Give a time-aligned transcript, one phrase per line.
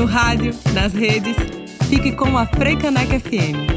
[0.00, 1.36] no rádio, nas redes.
[1.90, 3.68] Fique com a Freicaneca FM.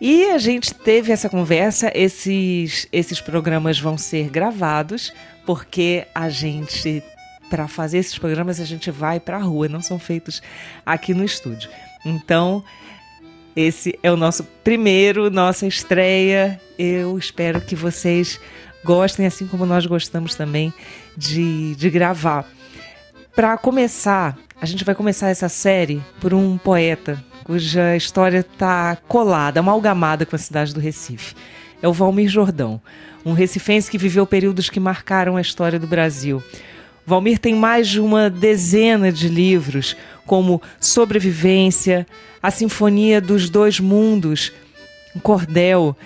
[0.00, 5.12] E a gente teve essa conversa, esses, esses programas vão ser gravados,
[5.44, 7.02] porque a gente,
[7.50, 10.40] para fazer esses programas, a gente vai para a rua, não são feitos
[10.86, 11.68] aqui no estúdio.
[12.04, 12.62] Então,
[13.56, 16.60] esse é o nosso primeiro, nossa estreia.
[16.78, 18.38] Eu espero que vocês
[18.84, 20.72] gostem, assim como nós gostamos também
[21.16, 22.46] de, de gravar.
[23.34, 29.60] Para começar, a gente vai começar essa série por um poeta cuja história está colada,
[29.60, 31.34] amalgamada com a cidade do Recife.
[31.80, 32.78] É o Valmir Jordão,
[33.24, 36.42] um recifense que viveu períodos que marcaram a história do Brasil.
[37.06, 42.06] Valmir tem mais de uma dezena de livros, como Sobrevivência,
[42.42, 44.52] A Sinfonia dos Dois Mundos,
[45.22, 45.96] Cordel,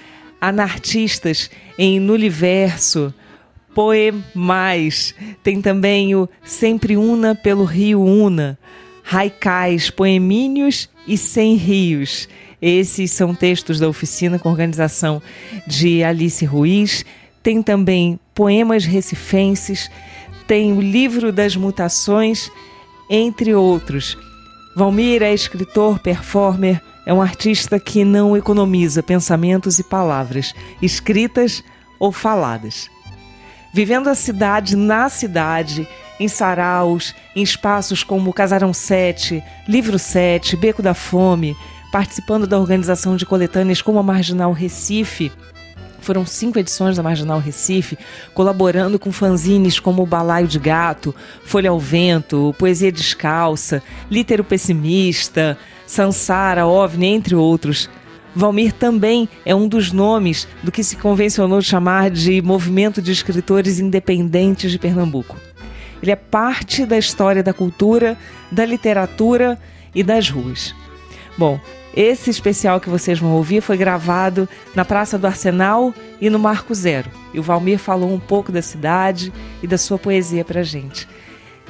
[0.41, 3.13] Anartistas em Nuliverso,
[3.75, 5.13] Poemais.
[5.43, 8.57] Tem também o Sempre Una pelo Rio Una,
[9.11, 12.29] Haikais, Poemínios e Sem Rios.
[12.61, 15.21] Esses são textos da oficina com organização
[15.67, 17.05] de Alice Ruiz.
[17.43, 19.91] Tem também poemas recifenses,
[20.47, 22.51] tem o livro das mutações,
[23.11, 24.17] entre outros.
[24.77, 31.63] Valmir é escritor, performer, é um artista que não economiza pensamentos e palavras, escritas
[31.99, 32.89] ou faladas.
[33.75, 35.89] Vivendo a cidade na cidade,
[36.23, 41.57] em saraus, em espaços como Casarão 7, Livro 7, Beco da Fome,
[41.91, 45.33] participando da organização de coletâneas como a Marginal Recife.
[46.01, 47.99] Foram cinco edições da Marginal Recife,
[48.35, 55.57] colaborando com fanzines como Balaio de Gato, Folha ao Vento, Poesia Descalça, Lítero Pessimista,
[55.87, 57.89] Sansara, OVNI, entre outros.
[58.35, 63.79] Valmir também é um dos nomes do que se convencionou chamar de Movimento de Escritores
[63.79, 65.37] Independentes de Pernambuco.
[66.03, 68.19] Ele é parte da história da cultura,
[68.51, 69.59] da literatura
[69.95, 70.75] e das ruas.
[71.39, 71.61] Bom,
[71.95, 76.75] esse especial que vocês vão ouvir foi gravado na Praça do Arsenal e no Marco
[76.75, 77.11] Zero.
[77.35, 81.07] E o Valmir falou um pouco da cidade e da sua poesia para gente.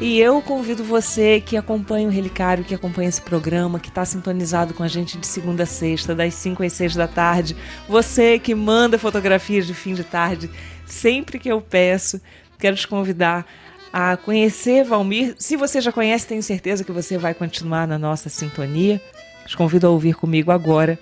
[0.01, 4.75] E eu convido você que acompanha o Relicário, que acompanha esse programa, que está sintonizado
[4.75, 7.57] com a gente de segunda a sexta, das 5 às 6 da tarde.
[7.89, 10.51] Você que manda fotografias de fim de tarde,
[10.87, 12.21] sempre que eu peço,
[12.59, 13.47] quero te convidar
[13.93, 15.35] a conhecer Valmir.
[15.39, 19.01] Se você já conhece, tenho certeza que você vai continuar na nossa sintonia.
[19.47, 20.99] Te convido a ouvir comigo agora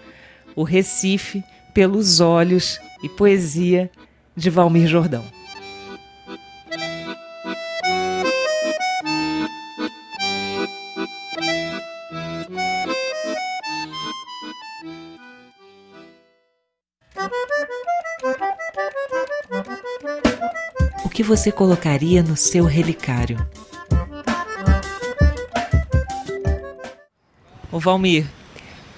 [0.57, 3.91] o Recife pelos olhos e poesia
[4.37, 5.40] de Valmir Jordão.
[21.11, 23.45] Que você colocaria no seu relicário?
[27.71, 28.27] O Valmir,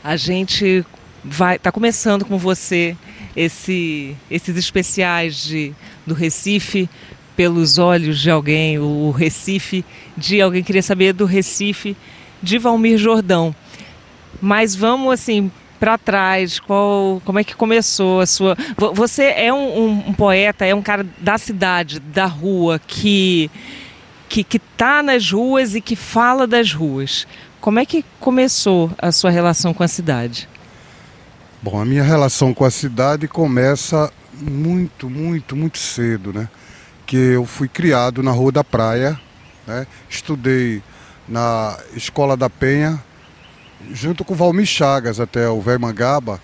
[0.05, 0.85] a gente
[1.25, 2.97] vai tá começando com você
[3.35, 5.73] esse, esses especiais de,
[6.07, 6.89] do Recife
[7.35, 9.85] pelos olhos de alguém, o Recife
[10.17, 11.97] de alguém queria saber do Recife
[12.43, 13.55] de Valmir Jordão.
[14.41, 15.51] Mas vamos assim
[15.83, 18.57] para trás, qual, como é que começou a sua?
[18.95, 23.51] Você é um, um, um, poeta, é um cara da cidade, da rua, que
[24.29, 27.27] que que tá nas ruas e que fala das ruas.
[27.61, 30.49] Como é que começou a sua relação com a cidade?
[31.61, 36.49] Bom, a minha relação com a cidade começa muito, muito, muito cedo, né?
[37.05, 39.21] Que eu fui criado na Rua da Praia,
[39.67, 39.85] né?
[40.09, 40.81] Estudei
[41.29, 43.03] na Escola da Penha,
[43.91, 46.41] junto com o Valmir Chagas até o Velho Mangaba.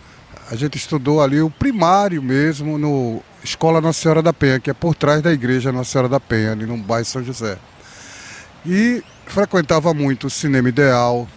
[0.51, 4.75] A gente estudou ali o primário mesmo no Escola Nossa Senhora da Penha, que é
[4.75, 7.59] por trás da igreja Nossa Senhora da Penha, ali no bairro São José.
[8.65, 11.29] E frequentava muito o Cinema Ideal,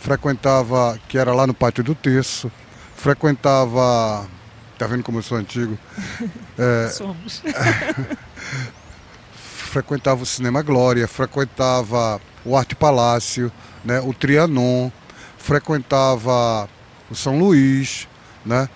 [0.00, 2.50] frequentava, que era lá no Pátio do Terço,
[2.96, 4.26] frequentava.
[4.78, 5.78] Tá vendo como eu sou antigo?
[6.58, 7.42] É, Somos.
[9.76, 13.52] frequentava o Cinema Glória, frequentava o Arte Palácio,
[13.84, 14.90] né, o Trianon,
[15.46, 16.68] frequentava
[17.08, 18.08] o São Luís,
[18.44, 18.68] né?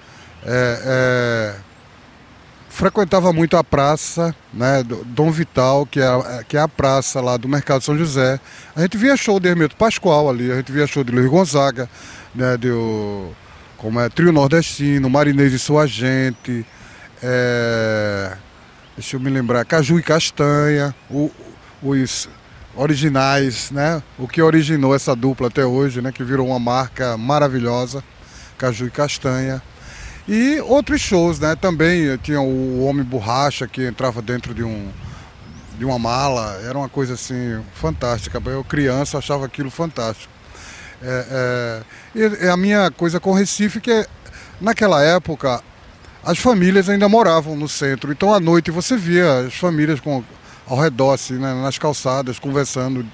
[0.44, 1.54] É, é,
[2.68, 7.48] frequentava muito a praça, né, Dom Vital, que é, que é a praça lá do
[7.48, 8.38] Mercado São José.
[8.74, 11.90] A gente via show de Hermeto Pascoal ali, a gente via show de Luiz Gonzaga,
[12.32, 12.70] né, de,
[13.76, 16.64] como é Trio Nordestino, Marinês e Sua Gente,
[17.20, 18.36] é,
[18.96, 21.30] deixa eu me lembrar, Caju e Castanha, o,
[21.82, 22.28] os
[22.80, 28.02] originais, né, o que originou essa dupla até hoje, né, que virou uma marca maravilhosa,
[28.56, 29.62] Caju e Castanha.
[30.26, 31.56] E outros shows, né?
[31.56, 34.88] Também tinha o Homem Borracha que entrava dentro de um
[35.76, 38.40] de uma mala, era uma coisa assim fantástica.
[38.44, 40.32] Eu criança achava aquilo fantástico.
[41.02, 41.82] É,
[42.14, 44.06] é, e a minha coisa com Recife que é,
[44.60, 45.62] naquela época
[46.22, 50.22] as famílias ainda moravam no centro, então à noite você via as famílias com,
[50.70, 53.04] ao redor, assim, né, nas calçadas, conversando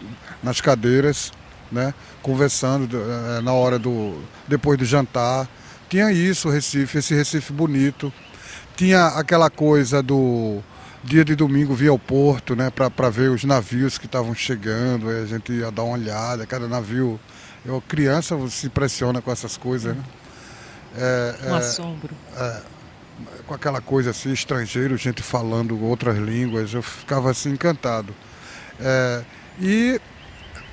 [0.42, 1.32] nas cadeiras,
[1.72, 5.48] né, conversando é, na hora do depois do jantar.
[5.88, 8.12] Tinha isso, Recife, esse Recife bonito.
[8.76, 10.60] Tinha aquela coisa do
[11.02, 15.24] dia de domingo via o porto, né, para ver os navios que estavam chegando, a
[15.24, 17.18] gente ia dar uma olhada, cada navio.
[17.64, 20.04] Eu, criança, se impressiona com essas coisas, né?
[20.94, 22.14] É, um é, assombro.
[22.36, 22.60] É,
[23.46, 28.14] com aquela coisa assim, estrangeiro, gente falando outras línguas, eu ficava assim encantado.
[28.80, 29.22] É,
[29.60, 30.00] e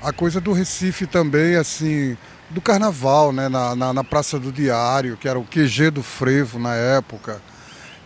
[0.02, 2.18] a coisa do Recife também, assim,
[2.50, 3.48] do carnaval, né?
[3.48, 7.42] Na, na, na, Praça do Diário, que era o QG do Frevo na época,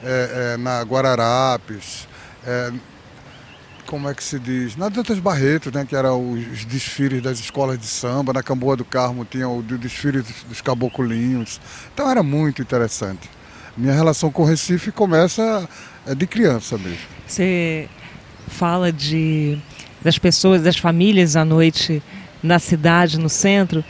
[0.04, 2.08] é, é, na Guararapes,
[2.46, 2.72] é,
[3.88, 4.76] como é que se diz?
[4.76, 5.86] Na Dantas Barreto, né?
[5.86, 10.22] Que eram os desfiles das escolas de samba, na Camboa do Carmo tinha o desfile
[10.22, 11.60] dos, dos caboculinhos.
[11.94, 13.37] Então era muito interessante.
[13.78, 15.70] Minha relação com o Recife começa
[16.06, 16.98] é de criança mesmo.
[17.28, 17.88] Você
[18.48, 19.60] fala de
[20.02, 22.02] das pessoas, das famílias à noite
[22.42, 23.84] na cidade, no centro.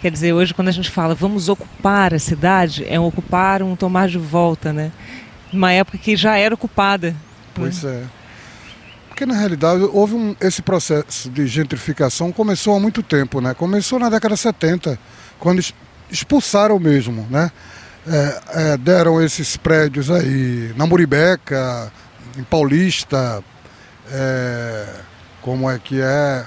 [0.00, 3.76] Quer dizer, hoje quando a gente fala vamos ocupar a cidade, é um ocupar, um
[3.76, 4.90] tomar de volta, né?
[5.52, 7.10] Uma época que já era ocupada.
[7.10, 7.16] Né?
[7.54, 8.02] Pois né?
[8.02, 8.24] é.
[9.08, 13.52] Porque na realidade houve um, esse processo de gentrificação começou há muito tempo, né?
[13.54, 14.98] Começou na década de 70,
[15.38, 15.62] quando
[16.10, 17.52] expulsaram mesmo, né?
[18.06, 21.90] É, é, deram esses prédios aí na Muribeca,
[22.36, 23.42] em Paulista,
[24.10, 24.86] é,
[25.40, 26.44] como é que é,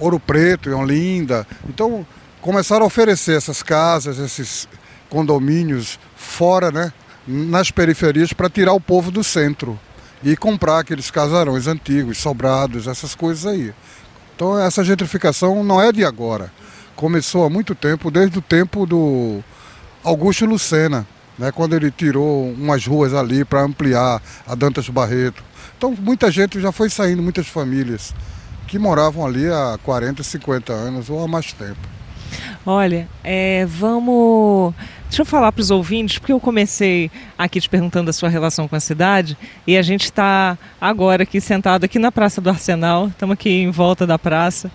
[0.00, 1.46] Ouro Preto, em Olinda.
[1.68, 2.06] Então
[2.40, 4.66] começaram a oferecer essas casas, esses
[5.10, 6.92] condomínios fora, né,
[7.26, 9.78] nas periferias para tirar o povo do centro
[10.24, 13.74] e comprar aqueles casarões antigos, sobrados, essas coisas aí.
[14.34, 16.50] Então essa gentrificação não é de agora.
[16.96, 19.42] Começou há muito tempo, desde o tempo do
[20.04, 21.06] Augusto Lucena,
[21.38, 25.42] né, quando ele tirou umas ruas ali para ampliar a Dantas Barreto.
[25.76, 28.14] Então muita gente já foi saindo, muitas famílias
[28.66, 31.80] que moravam ali há 40, 50 anos ou há mais tempo.
[32.64, 34.72] Olha, é, vamos.
[35.08, 38.66] Deixa eu falar para os ouvintes, porque eu comecei aqui te perguntando a sua relação
[38.66, 43.08] com a cidade e a gente está agora aqui sentado aqui na Praça do Arsenal,
[43.08, 44.70] estamos aqui em volta da praça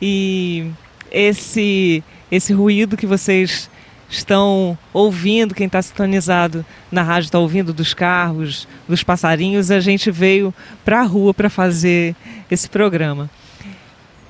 [0.00, 0.70] e
[1.10, 3.68] esse esse ruído que vocês
[4.16, 10.10] estão ouvindo, quem está sintonizado na rádio está ouvindo dos carros, dos passarinhos, a gente
[10.10, 10.54] veio
[10.84, 12.14] para a rua para fazer
[12.50, 13.30] esse programa.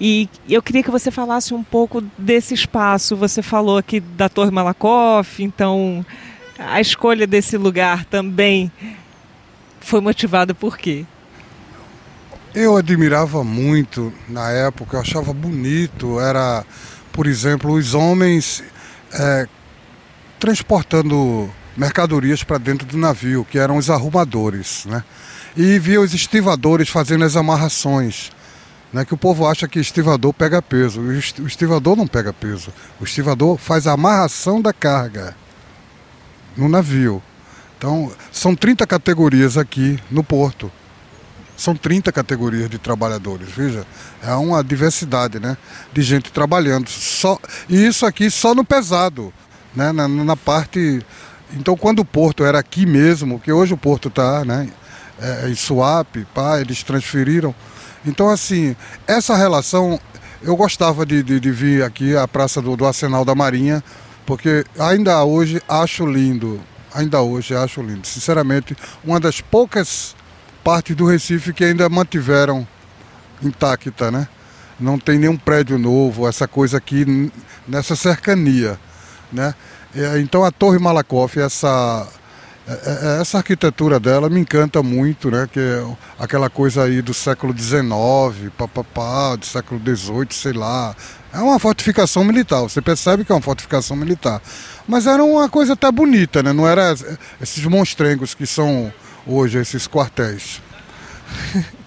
[0.00, 3.16] E eu queria que você falasse um pouco desse espaço.
[3.16, 6.04] Você falou aqui da Torre Malakoff, então
[6.58, 8.70] a escolha desse lugar também
[9.80, 11.04] foi motivada por quê?
[12.54, 16.20] Eu admirava muito na época, eu achava bonito.
[16.20, 16.64] Era,
[17.12, 18.62] por exemplo, os homens
[19.12, 19.48] é,
[20.44, 25.02] transportando mercadorias para dentro do navio, que eram os arrumadores, né?
[25.56, 28.30] E via os estivadores fazendo as amarrações,
[28.92, 29.06] né?
[29.06, 31.00] Que o povo acha que estivador pega peso.
[31.00, 32.70] O estivador não pega peso.
[33.00, 35.34] O estivador faz a amarração da carga
[36.54, 37.22] no navio.
[37.78, 40.70] Então, são 30 categorias aqui no porto.
[41.56, 43.86] São 30 categorias de trabalhadores, veja.
[44.22, 45.56] É uma diversidade, né?
[45.90, 46.90] De gente trabalhando.
[46.90, 49.32] Só, e isso aqui só no pesado,
[49.74, 49.92] né?
[49.92, 51.00] Na, na parte.
[51.52, 54.68] Então, quando o porto era aqui mesmo, que hoje o porto está né?
[55.20, 57.54] É, em Suape, pá, eles transferiram.
[58.04, 58.74] Então, assim,
[59.06, 59.98] essa relação,
[60.42, 63.82] eu gostava de, de, de vir aqui à Praça do, do Arsenal da Marinha,
[64.26, 66.60] porque ainda hoje acho lindo,
[66.92, 68.06] ainda hoje acho lindo.
[68.06, 70.16] Sinceramente, uma das poucas
[70.64, 72.66] partes do Recife que ainda mantiveram
[73.42, 74.26] intacta, né?
[74.78, 77.30] Não tem nenhum prédio novo, essa coisa aqui
[77.68, 78.78] nessa cercania,
[79.34, 79.54] né?
[80.20, 82.08] Então a Torre Malakoff, essa
[82.66, 85.46] é, é, essa arquitetura dela me encanta muito, né?
[85.52, 85.84] Que é
[86.18, 90.96] aquela coisa aí do século XIX, papapá, do século XVIII, sei lá.
[91.32, 94.40] É uma fortificação militar, você percebe que é uma fortificação militar.
[94.88, 96.54] Mas era uma coisa até bonita, né?
[96.54, 96.94] Não era
[97.40, 98.92] esses monstrengos que são
[99.26, 100.62] hoje, esses quartéis.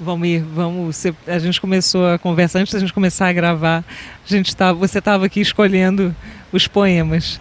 [0.00, 1.04] Vamos ir, vamos.
[1.26, 3.84] A gente começou a conversa antes da gente começar a gravar.
[4.24, 6.14] A gente tava, você estava aqui escolhendo
[6.52, 7.40] os poemas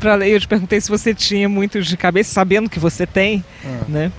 [0.00, 0.30] para ler.
[0.30, 3.90] Eu te perguntei se você tinha muitos de cabeça, sabendo que você tem, é.
[3.90, 4.12] né?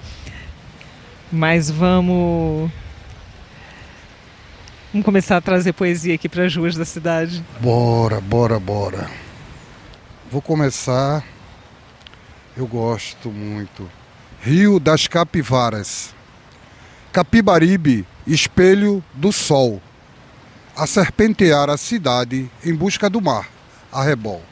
[1.32, 2.72] Mas vamos
[4.96, 7.44] Vamos começar a trazer poesia aqui para as ruas da cidade.
[7.60, 9.10] Bora, bora, bora.
[10.32, 11.22] Vou começar.
[12.56, 13.92] Eu gosto muito.
[14.42, 16.16] Rio das Capivaras.
[17.16, 19.82] Capibaribe, espelho do sol.
[20.76, 23.50] A serpentear a cidade em busca do mar
[23.90, 24.44] a rebol.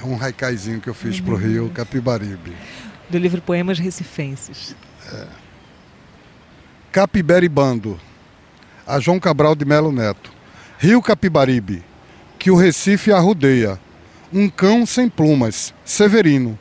[0.00, 2.54] É um raicaizinho que eu fiz para o Rio Capibaribe.
[3.10, 4.76] Do livro Poemas Recifenses.
[5.12, 5.26] É.
[6.92, 7.98] Capiberibando,
[8.86, 10.32] a João Cabral de Melo Neto.
[10.78, 11.82] Rio Capibaribe,
[12.38, 13.80] que o Recife arrudeia.
[14.32, 16.56] Um cão sem plumas, Severino,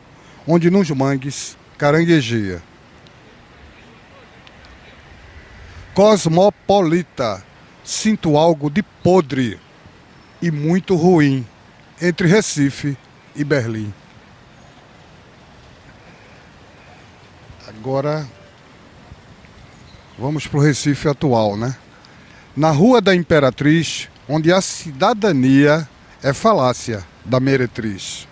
[0.47, 2.70] onde nos mangues caranguejeia.
[5.93, 7.43] Cosmopolita,
[7.83, 9.60] sinto algo de podre
[10.41, 11.45] e muito ruim
[12.01, 12.98] entre Recife
[13.36, 13.93] e Berlim.
[17.67, 18.25] Agora
[20.17, 21.75] vamos para o Recife atual, né?
[22.55, 25.88] Na Rua da Imperatriz, onde a cidadania
[26.24, 28.27] é falácia da meretriz.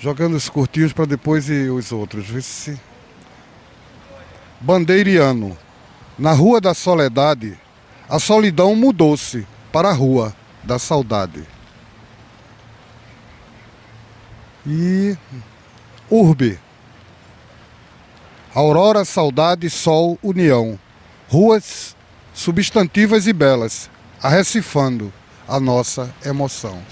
[0.00, 2.26] Jogando os curtinhos para depois e os outros.
[2.26, 2.78] Vê se...
[4.60, 5.56] Bandeiriano.
[6.18, 7.58] Na Rua da Soledade,
[8.08, 11.44] a solidão mudou-se para a rua da saudade.
[14.66, 15.16] E
[16.10, 16.58] urbe.
[18.54, 20.78] Aurora, saudade, sol, união.
[21.28, 21.96] Ruas
[22.32, 23.90] substantivas e belas,
[24.22, 25.12] arrecifando
[25.46, 26.82] a nossa emoção.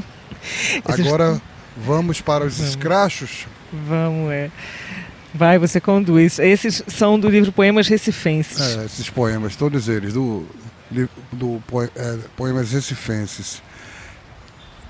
[0.84, 1.40] Agora
[1.76, 2.70] vamos para os vamos.
[2.70, 3.46] escrachos?
[3.72, 4.50] Vamos, é.
[5.34, 6.38] Vai, você conduz.
[6.38, 8.60] Esses são do livro Poemas Recifenses.
[8.60, 10.46] É, esses poemas, todos eles, do,
[11.32, 11.62] do
[11.94, 13.62] é, Poemas Recifenses.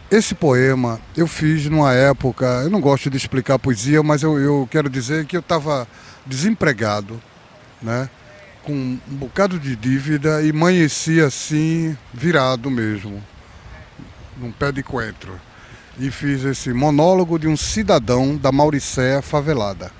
[0.09, 4.69] Esse poema eu fiz numa época, eu não gosto de explicar poesia, mas eu, eu
[4.71, 5.89] quero dizer que eu estava
[6.25, 7.21] desempregado,
[7.83, 8.09] né?
[8.67, 13.23] com um bocado de dívida e amanheci assim, virado mesmo,
[14.37, 15.41] num pé de coentro.
[15.99, 19.91] E fiz esse monólogo de um cidadão da Mauricéia favelada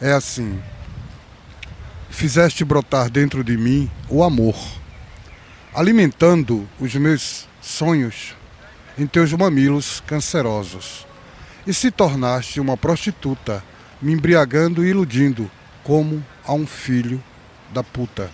[0.00, 0.60] é assim:
[2.10, 4.56] Fizeste brotar dentro de mim o amor,
[5.74, 8.34] alimentando os meus sonhos
[8.98, 11.06] em teus mamilos cancerosos,
[11.66, 13.62] e se tornaste uma prostituta,
[14.00, 15.50] me embriagando e iludindo,
[15.82, 17.22] como a um filho
[17.72, 18.30] da puta.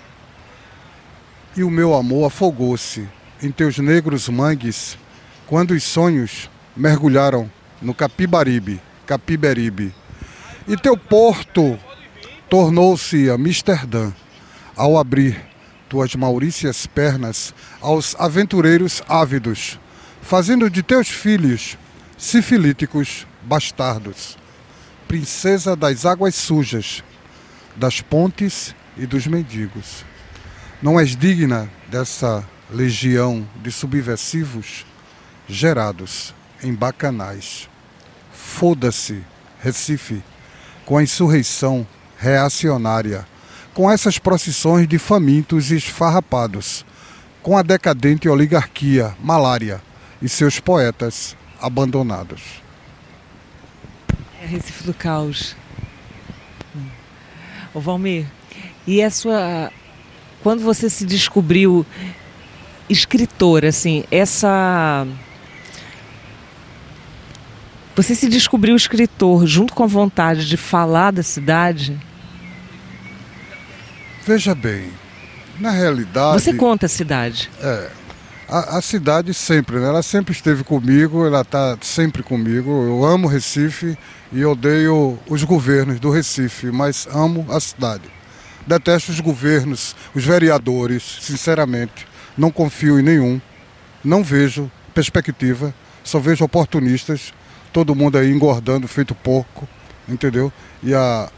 [1.56, 3.08] E o meu amor afogou-se
[3.42, 4.96] em teus negros mangues,
[5.46, 7.50] quando os sonhos mergulharam
[7.80, 9.94] no Capibaribe, Capiberibe,
[10.66, 11.78] e teu porto
[12.48, 14.12] tornou-se Amsterdã
[14.76, 15.40] ao abrir
[15.88, 19.78] tuas maurícias pernas aos aventureiros ávidos,
[20.22, 21.76] fazendo de teus filhos
[22.16, 24.38] sifilíticos bastardos,
[25.08, 27.02] princesa das águas sujas,
[27.76, 30.04] das pontes e dos mendigos.
[30.80, 34.86] Não és digna dessa legião de subversivos
[35.48, 37.68] gerados em bacanais.
[38.32, 39.22] Foda-se,
[39.60, 40.22] Recife
[40.84, 41.86] com a insurreição
[42.18, 43.26] reacionária,
[43.72, 46.84] com essas procissões de famintos e esfarrapados,
[47.42, 49.80] com a decadente oligarquia, malária,
[50.20, 52.62] e seus poetas abandonados.
[54.40, 55.56] É Recife do Caos.
[57.74, 58.26] Ô Valmir,
[58.86, 59.72] e a sua.
[60.42, 61.86] Quando você se descobriu
[62.88, 65.06] escritor, assim, essa.
[67.94, 71.98] Você se descobriu escritor junto com a vontade de falar da cidade?
[74.26, 74.90] Veja bem,
[75.58, 76.40] na realidade.
[76.40, 77.50] Você conta a cidade.
[77.60, 77.90] É.
[78.48, 79.88] A, a cidade sempre, né?
[79.88, 82.70] Ela sempre esteve comigo, ela está sempre comigo.
[82.70, 83.96] Eu amo Recife
[84.30, 88.04] e odeio os governos do Recife, mas amo a cidade.
[88.66, 92.06] Detesto os governos, os vereadores, sinceramente.
[92.36, 93.40] Não confio em nenhum.
[94.04, 97.32] Não vejo perspectiva, só vejo oportunistas.
[97.72, 99.66] Todo mundo aí engordando, feito porco,
[100.08, 100.52] entendeu?
[100.82, 101.30] E a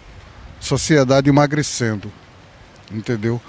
[0.58, 2.10] sociedade emagrecendo,
[2.90, 3.40] entendeu?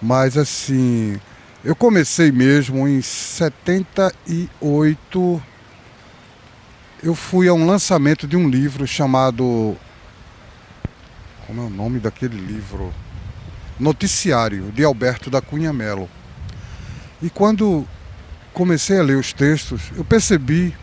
[0.00, 1.20] Mas assim,
[1.62, 5.42] eu comecei mesmo em 78.
[7.02, 9.76] Eu fui a um lançamento de um livro chamado.
[11.46, 12.94] Como é o nome daquele livro?
[13.78, 16.08] Noticiário, de Alberto da Cunha Melo.
[17.20, 17.86] E quando
[18.54, 20.74] comecei a ler os textos, eu percebi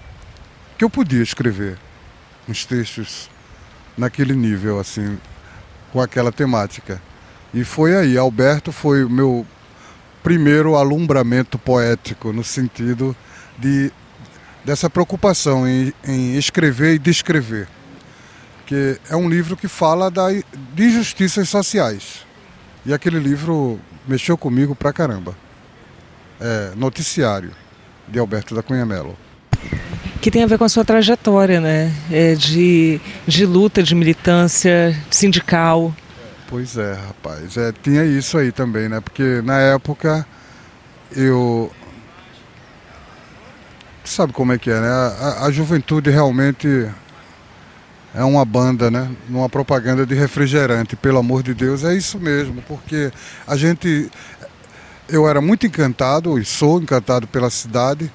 [0.78, 1.78] que eu podia escrever
[2.48, 3.30] uns textos
[3.98, 5.18] naquele nível, assim,
[5.92, 7.02] com aquela temática.
[7.54, 9.46] E foi aí, Alberto foi o meu
[10.22, 13.16] primeiro alumbramento poético, no sentido
[13.58, 13.92] de
[14.64, 17.70] dessa preocupação em, em escrever e descrever.
[18.66, 22.26] Que é um livro que fala da, de injustiças sociais.
[22.86, 25.34] E aquele livro mexeu comigo pra caramba.
[26.40, 27.52] É, Noticiário,
[28.10, 29.18] de Alberto da Cunha Mello.
[30.22, 31.92] Que tem a ver com a sua trajetória, né?
[32.12, 35.94] É de, de luta, de militância sindical.
[36.50, 37.58] Pois é, rapaz.
[37.58, 39.02] É, tinha isso aí também, né?
[39.02, 40.26] Porque na época
[41.16, 41.72] eu.
[44.04, 44.88] Sabe como é que é, né?
[44.88, 46.90] A, a juventude realmente
[48.16, 49.10] é uma banda, né?
[49.30, 53.12] Numa propaganda de refrigerante, pelo amor de Deus, é isso mesmo, porque
[53.46, 54.10] a gente.
[55.10, 58.12] Eu era muito encantado e sou encantado pela cidade,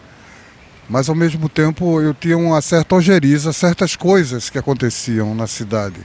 [0.88, 6.00] mas ao mesmo tempo eu tinha uma certa ojeriza, certas coisas que aconteciam na cidade,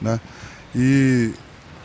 [0.00, 0.20] né?
[0.74, 1.32] E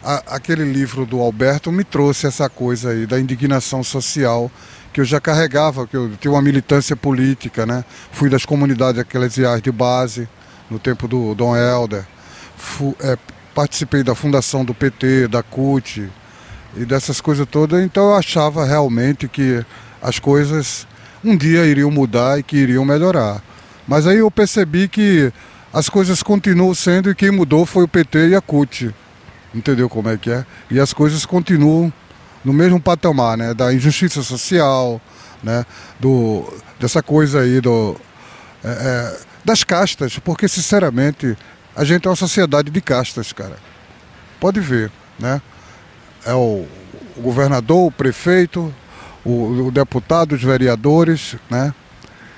[0.04, 4.52] a, aquele livro do Alberto me trouxe essa coisa aí da indignação social
[4.94, 7.84] que eu já carregava, que eu tinha uma militância política, né?
[8.12, 10.28] Fui das comunidades eclesiais de base
[10.70, 12.06] no tempo do Dom Helder,
[13.02, 13.18] é,
[13.54, 16.10] participei da fundação do PT, da CUT
[16.76, 19.64] e dessas coisas todas, então eu achava realmente que
[20.02, 20.88] as coisas
[21.24, 23.42] um dia iriam mudar e que iriam melhorar.
[23.88, 25.32] Mas aí eu percebi que
[25.74, 28.94] as coisas continuam sendo e quem mudou foi o PT e a CUT
[29.54, 30.46] entendeu como é que é?
[30.70, 31.92] E as coisas continuam
[32.44, 33.54] no mesmo patamar, né?
[33.54, 35.02] Da injustiça social,
[35.44, 35.66] né?
[36.00, 37.96] Do, dessa coisa aí do,
[38.64, 41.38] é, é, das castas, porque sinceramente
[41.76, 43.58] a gente é uma sociedade de castas, cara.
[44.40, 45.42] Pode ver, né?
[46.26, 46.66] É o,
[47.16, 48.74] o governador, o prefeito,
[49.28, 51.74] o, o, deputado, os vereadores, né?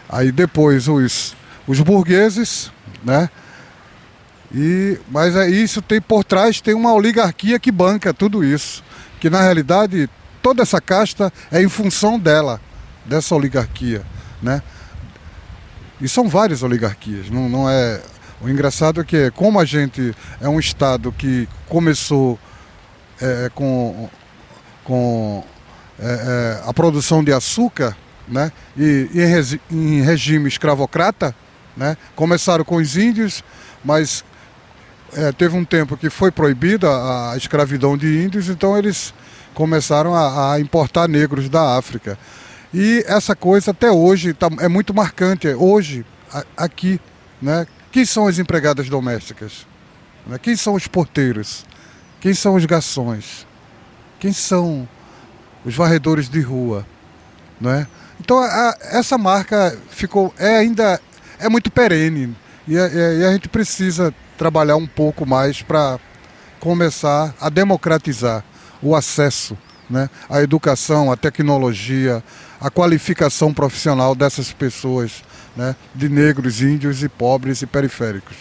[0.10, 1.36] Aí depois os,
[1.68, 2.72] os burgueses,
[3.04, 3.30] né?
[4.52, 8.84] E, mas é isso tem por trás tem uma oligarquia que banca tudo isso,
[9.20, 10.10] que na realidade
[10.42, 12.60] toda essa casta é em função dela,
[13.06, 14.02] dessa oligarquia,
[14.42, 14.64] né?
[16.02, 18.02] E são várias oligarquias, não, não é
[18.42, 22.40] o engraçado é que como a gente é um estado que começou
[23.22, 24.10] é, com,
[24.84, 25.44] com
[26.02, 27.96] é, é, a produção de açúcar,
[28.28, 28.52] né?
[28.78, 31.36] E, e em, regi em regime escravocrata,
[31.76, 31.98] né?
[32.16, 33.44] Começaram com os índios,
[33.84, 34.24] mas
[35.14, 39.14] é, teve um tempo que foi proibida a escravidão de índios, então eles
[39.54, 42.18] começaram a, a importar negros da África.
[42.74, 45.48] E essa coisa até hoje tá, é muito marcante.
[45.48, 47.00] Hoje, a, aqui,
[47.42, 47.66] né?
[47.92, 49.66] Quem são as empregadas domésticas?
[50.28, 50.38] Né?
[50.38, 51.66] Quem são os porteiros?
[52.22, 53.48] Quem são os garçons?
[54.20, 54.88] Quem são
[55.70, 56.86] os varredores de rua?
[57.62, 57.88] Né?
[58.20, 61.00] Então a, essa marca ficou é ainda
[61.40, 62.36] é muito perene
[62.68, 66.00] e a, e a gente precisa trabalhar um pouco mais para
[66.60, 68.44] começar a democratizar
[68.82, 69.58] o acesso
[69.90, 72.24] né, à educação, à tecnologia,
[72.60, 75.24] à qualificação profissional dessas pessoas,
[75.56, 78.38] né, de negros, índios e pobres e periféricos.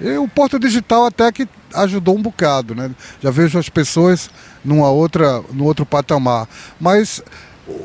[0.00, 2.90] E o Porto Digital até que ajudou um bocado, né?
[3.20, 4.30] Já vejo as pessoas
[4.64, 6.48] numa outra, no outro patamar.
[6.80, 7.22] Mas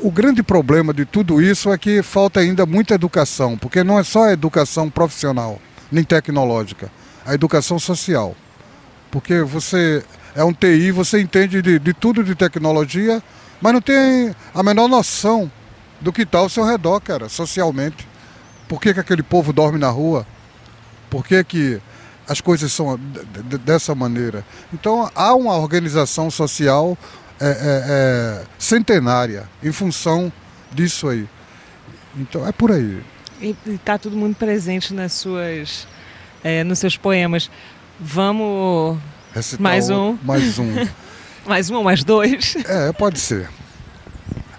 [0.02, 4.02] o grande problema de tudo isso é que falta ainda muita educação, porque não é
[4.02, 6.90] só a educação profissional, nem tecnológica
[7.24, 8.36] a educação social.
[9.10, 13.22] Porque você é um TI, você entende de, de tudo de tecnologia,
[13.60, 15.50] mas não tem a menor noção
[16.00, 18.06] do que está ao seu redor, cara, socialmente.
[18.68, 20.26] Por que, que aquele povo dorme na rua?
[21.08, 21.80] Por que, que
[22.28, 22.98] as coisas são
[23.64, 24.44] dessa maneira?
[24.72, 26.96] Então há uma organização social
[27.40, 30.32] é, é, é, centenária em função
[30.72, 31.28] disso aí.
[32.16, 33.02] Então é por aí.
[33.40, 35.86] E está tudo muito presente nas suas,
[36.42, 37.50] é, nos seus poemas.
[37.98, 38.98] Vamos
[39.34, 40.16] Recitar mais um.
[40.22, 40.72] Mais um.
[41.44, 42.56] mais um ou mais dois?
[42.66, 43.48] É, pode ser.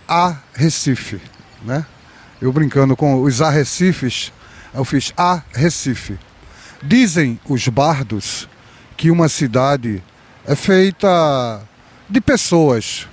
[0.07, 1.19] A Recife,
[1.63, 1.85] né?
[2.41, 4.31] Eu brincando com os arrecifes,
[4.73, 6.19] eu fiz A Recife.
[6.83, 8.49] Dizem os bardos
[8.97, 10.03] que uma cidade
[10.45, 11.61] é feita
[12.09, 13.07] de pessoas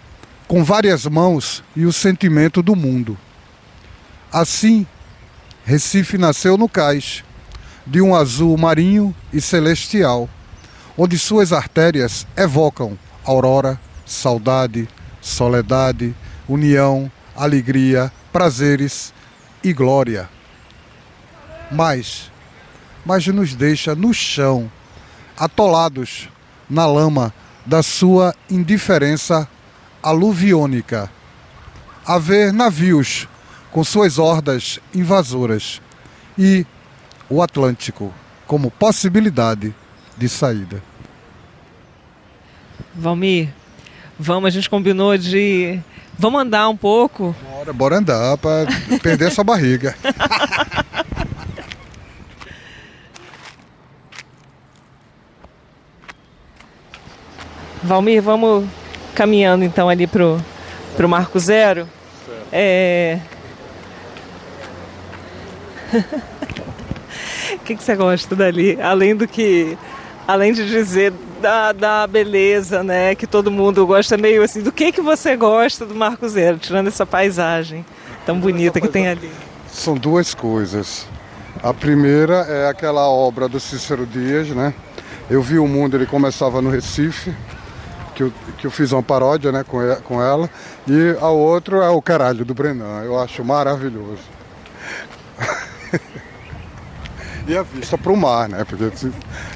[0.47, 3.17] com várias mãos e o sentimento do mundo.
[4.33, 4.87] Assim,
[5.65, 7.25] Recife nasceu no cais,
[7.87, 10.29] de um azul marinho e celestial,
[10.97, 14.89] onde suas artérias evocam aurora, saudade,
[15.21, 16.15] soledade,
[16.49, 19.15] união, alegria, prazeres
[19.63, 20.29] e glória.
[21.71, 22.32] Mas,
[23.05, 24.71] mas nos deixa no chão,
[25.37, 26.29] atolados
[26.69, 27.33] na lama
[27.65, 29.49] da sua indiferença
[30.03, 31.11] aluviônica,
[32.05, 33.29] a ver navios
[33.71, 35.81] com suas hordas invasoras
[36.37, 36.67] e
[37.29, 38.13] o Atlântico
[38.47, 39.75] como possibilidade
[40.17, 40.83] de saída.
[42.95, 43.49] Valmir,
[44.19, 45.81] vamos, a gente combinou de.
[46.19, 47.35] Vamos andar um pouco?
[47.51, 48.67] Bora, bora andar para
[49.03, 49.97] perder essa barriga.
[57.93, 58.65] Valmir, vamos
[59.15, 60.41] caminhando então ali pro,
[60.97, 61.87] pro Marco Zero.
[62.51, 63.19] É...
[67.53, 68.81] O que, que você gosta dali?
[68.81, 69.77] Além do que.
[70.27, 73.15] Além de dizer da, da beleza, né?
[73.15, 74.63] Que todo mundo gosta meio assim.
[74.63, 77.85] Do que, que você gosta do Marco Zero, tirando essa paisagem
[78.25, 79.31] tão bonita que tem ali?
[79.71, 81.07] São duas coisas.
[81.63, 84.75] A primeira é aquela obra do Cícero Dias, né?
[85.31, 87.33] Eu vi o mundo, ele começava no Recife,
[88.15, 90.49] que eu, que eu fiz uma paródia né, com, com ela.
[90.87, 93.03] E a outra é o Caralho do Brenan.
[93.05, 94.23] Eu acho maravilhoso.
[97.47, 98.65] e a vista para o mar, né?
[98.65, 98.85] Porque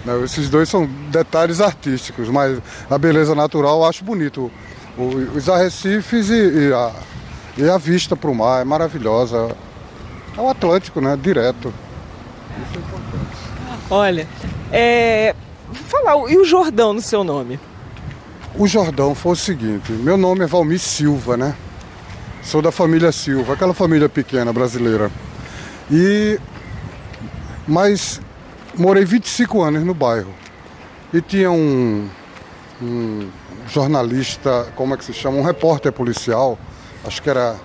[0.05, 4.51] né, esses dois são detalhes artísticos, mas a beleza natural eu acho bonito.
[5.35, 6.93] Os arrecifes e, e, a,
[7.59, 9.55] e a vista para o mar é maravilhosa.
[10.37, 11.19] É o Atlântico, né?
[11.21, 11.73] Direto.
[12.63, 13.37] Isso é importante.
[13.89, 14.27] Olha,
[14.73, 15.35] é,
[15.73, 17.61] falar, e o Jordão no seu nome?
[18.59, 21.55] O Jordão foi o seguinte, meu nome é Valmir Silva, né?
[22.43, 25.11] Sou da família Silva, aquela família pequena brasileira.
[25.91, 26.41] E
[27.69, 28.19] mas
[28.75, 30.33] morei 25 anos no bairro.
[31.13, 32.09] E tinha um,
[32.81, 33.29] um
[33.69, 35.37] jornalista, como é que se chama?
[35.37, 36.59] Um repórter policial,
[37.05, 37.57] acho que era.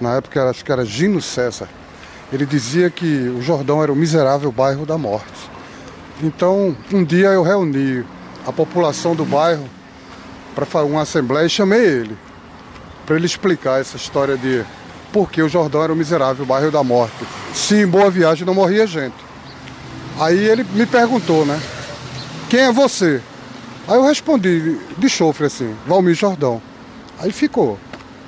[0.00, 1.68] Na época acho que era Gino César.
[2.32, 5.50] Ele dizia que o Jordão era o miserável bairro da morte.
[6.22, 8.02] Então, um dia eu reuni
[8.46, 9.68] a população do bairro
[10.54, 12.16] para uma assembleia e chamei ele
[13.06, 14.64] para ele explicar essa história de
[15.12, 17.24] porque o Jordão era o miserável bairro da morte.
[17.54, 19.14] Se em Boa Viagem não morria gente.
[20.18, 21.58] Aí ele me perguntou, né?
[22.50, 23.22] Quem é você?
[23.86, 26.60] Aí eu respondi de chofre assim, Valmir Jordão.
[27.18, 27.78] Aí ficou.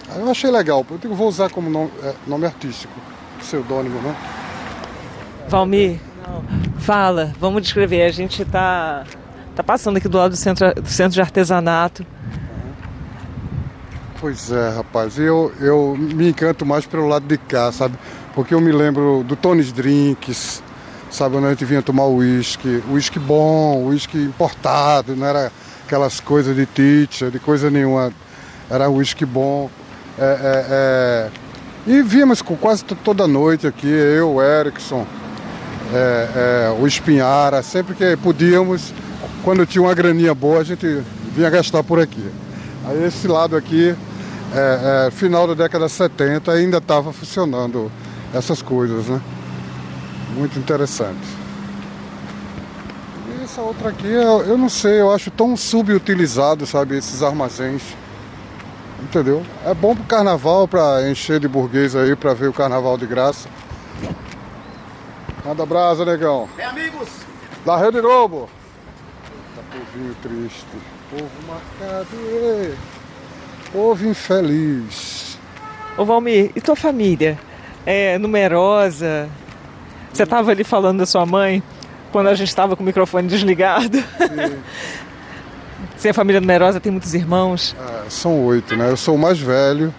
[0.09, 2.94] Aí eu achei legal, eu digo, vou usar como nome, é, nome artístico,
[3.40, 4.16] pseudônimo, né?
[5.48, 6.00] Valmir,
[6.78, 8.02] fala, vamos descrever.
[8.02, 9.04] A gente está
[9.59, 12.07] tá passando aqui do lado do centro, do centro de artesanato.
[14.21, 15.18] Pois é, rapaz.
[15.18, 17.99] Eu, eu me encanto mais pelo lado de cá, sabe?
[18.35, 20.62] Porque eu me lembro do Tony's Drinks,
[21.11, 21.37] sabe?
[21.37, 22.83] Onde a gente vinha tomar uísque.
[22.88, 25.51] Uísque bom, uísque importado, não era
[25.85, 28.12] aquelas coisas de teacher, de coisa nenhuma.
[28.71, 29.68] Era uísque bom.
[30.16, 31.31] É, é, é...
[31.85, 35.05] E víamos quase toda noite aqui, eu, Erickson,
[35.92, 38.92] é, é, o Espinhara, sempre que podíamos,
[39.49, 41.03] quando tinha uma graninha boa, a gente
[41.35, 42.23] vinha gastar por aqui.
[42.87, 43.97] Aí esse lado aqui
[44.55, 47.91] é, é, final da década 70 ainda estava funcionando
[48.35, 49.19] essas coisas, né?
[50.37, 51.27] Muito interessante.
[53.27, 57.81] E essa outra aqui, eu, eu não sei, eu acho tão subutilizado, sabe, esses armazéns.
[59.03, 59.43] Entendeu?
[59.65, 63.49] É bom pro carnaval, para encher de burguês aí, para ver o carnaval de graça.
[65.43, 66.47] Manda brasa, negão.
[66.55, 67.09] Bem, amigos!
[67.65, 68.58] Da Rede Globo.
[69.99, 70.67] Povinho triste.
[71.11, 72.77] Povo marcado.
[73.73, 75.37] Povo infeliz.
[75.97, 77.37] Ô Valmir, e tua família?
[77.85, 79.29] É numerosa?
[80.13, 81.63] Você estava ali falando da sua mãe
[82.13, 83.99] quando a gente estava com o microfone desligado.
[83.99, 84.59] Sim.
[85.97, 87.75] Você é família numerosa, tem muitos irmãos?
[88.07, 88.91] É, são oito, né?
[88.91, 89.93] Eu sou o mais velho.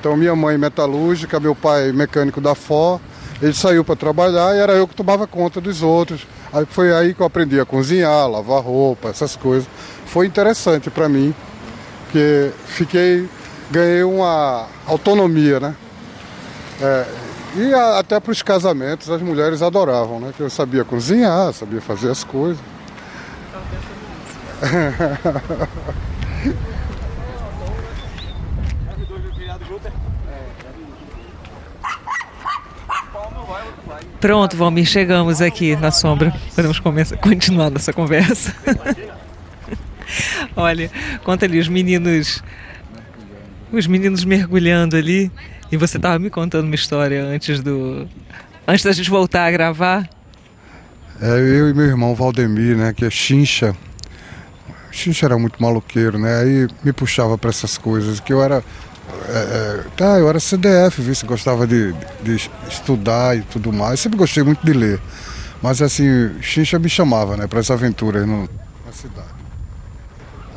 [0.00, 2.98] Então minha mãe metalúrgica, meu pai mecânico da FO,
[3.42, 6.26] Ele saiu para trabalhar e era eu que tomava conta dos outros.
[6.52, 9.68] Aí foi aí que eu aprendi a cozinhar, lavar roupa, essas coisas.
[10.06, 11.34] Foi interessante para mim,
[12.04, 13.28] porque fiquei,
[13.70, 15.74] ganhei uma autonomia, né?
[16.80, 17.06] É,
[17.56, 20.32] e a, até para os casamentos as mulheres adoravam, né?
[20.36, 22.62] Que eu sabia cozinhar, sabia fazer as coisas.
[34.20, 36.34] Pronto, Valmir, chegamos aqui na sombra.
[36.54, 38.52] Podemos começar, continuar nossa conversa.
[40.56, 40.90] Olha,
[41.22, 42.42] conta ali os meninos,
[43.72, 45.30] os meninos mergulhando ali.
[45.70, 48.08] E você estava me contando uma história antes do,
[48.66, 50.08] antes da gente voltar a gravar.
[51.20, 53.76] É, eu e meu irmão Valdemir, né, que é chincha.
[54.90, 56.40] Chincha era muito maluqueiro, né?
[56.40, 58.64] Aí me puxava para essas coisas que eu era
[59.28, 61.14] é, é, tá, eu era CDF, viu?
[61.26, 61.92] Gostava de,
[62.22, 64.00] de, estudar e tudo mais.
[64.00, 65.00] Sempre gostei muito de ler.
[65.62, 68.48] Mas assim, Xincha me chamava, né, para essa aventura no,
[68.86, 69.38] na cidade.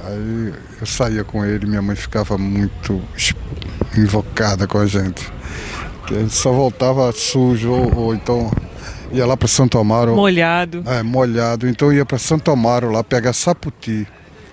[0.05, 3.01] Aí eu saía com ele, minha mãe ficava muito
[3.97, 5.31] invocada com a gente.
[6.07, 8.51] Que a gente só voltava sujo ou, ou então
[9.11, 10.15] ia lá para Santo Amaro.
[10.15, 10.83] Molhado.
[10.85, 11.67] É, molhado.
[11.67, 14.07] Então ia para Santo Amaro lá pegar saputi.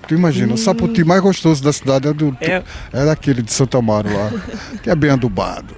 [0.09, 0.55] Tu imagina, hum.
[0.55, 2.62] o saputi mais gostoso da cidade é, do, é...
[2.94, 4.31] é daquele de Santo Amaro lá,
[4.83, 5.77] que é bem adubado.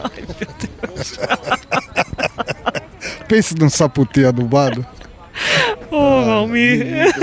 [0.00, 1.18] Ai, meu Deus.
[3.28, 4.84] Pense num saputi adubado.
[5.88, 6.84] Ô, oh, Valmir.
[6.84, 7.12] É,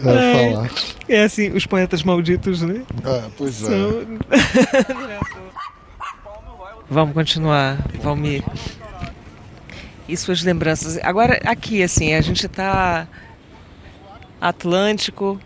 [0.00, 0.70] falar.
[1.06, 2.82] é assim, os poetas malditos, né?
[3.04, 3.66] É, pois é.
[3.66, 4.06] São...
[4.30, 5.20] é.
[6.88, 8.42] Vamos continuar, Valmir.
[10.08, 10.98] E suas lembranças.
[11.02, 13.06] Agora, aqui, assim, a gente está
[14.42, 15.40] Atlântico,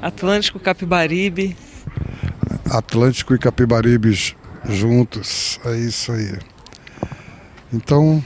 [0.00, 1.56] Atlântico, Capibaribe.
[2.70, 6.38] Atlântico e Capibaribe juntos, é isso aí.
[7.72, 8.22] Então,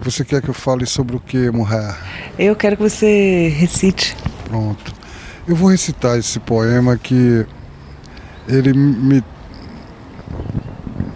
[0.00, 1.96] você quer que eu fale sobre o que, mulher?
[2.36, 4.16] Eu quero que você recite.
[4.48, 4.92] Pronto.
[5.46, 7.46] Eu vou recitar esse poema que
[8.48, 9.22] ele me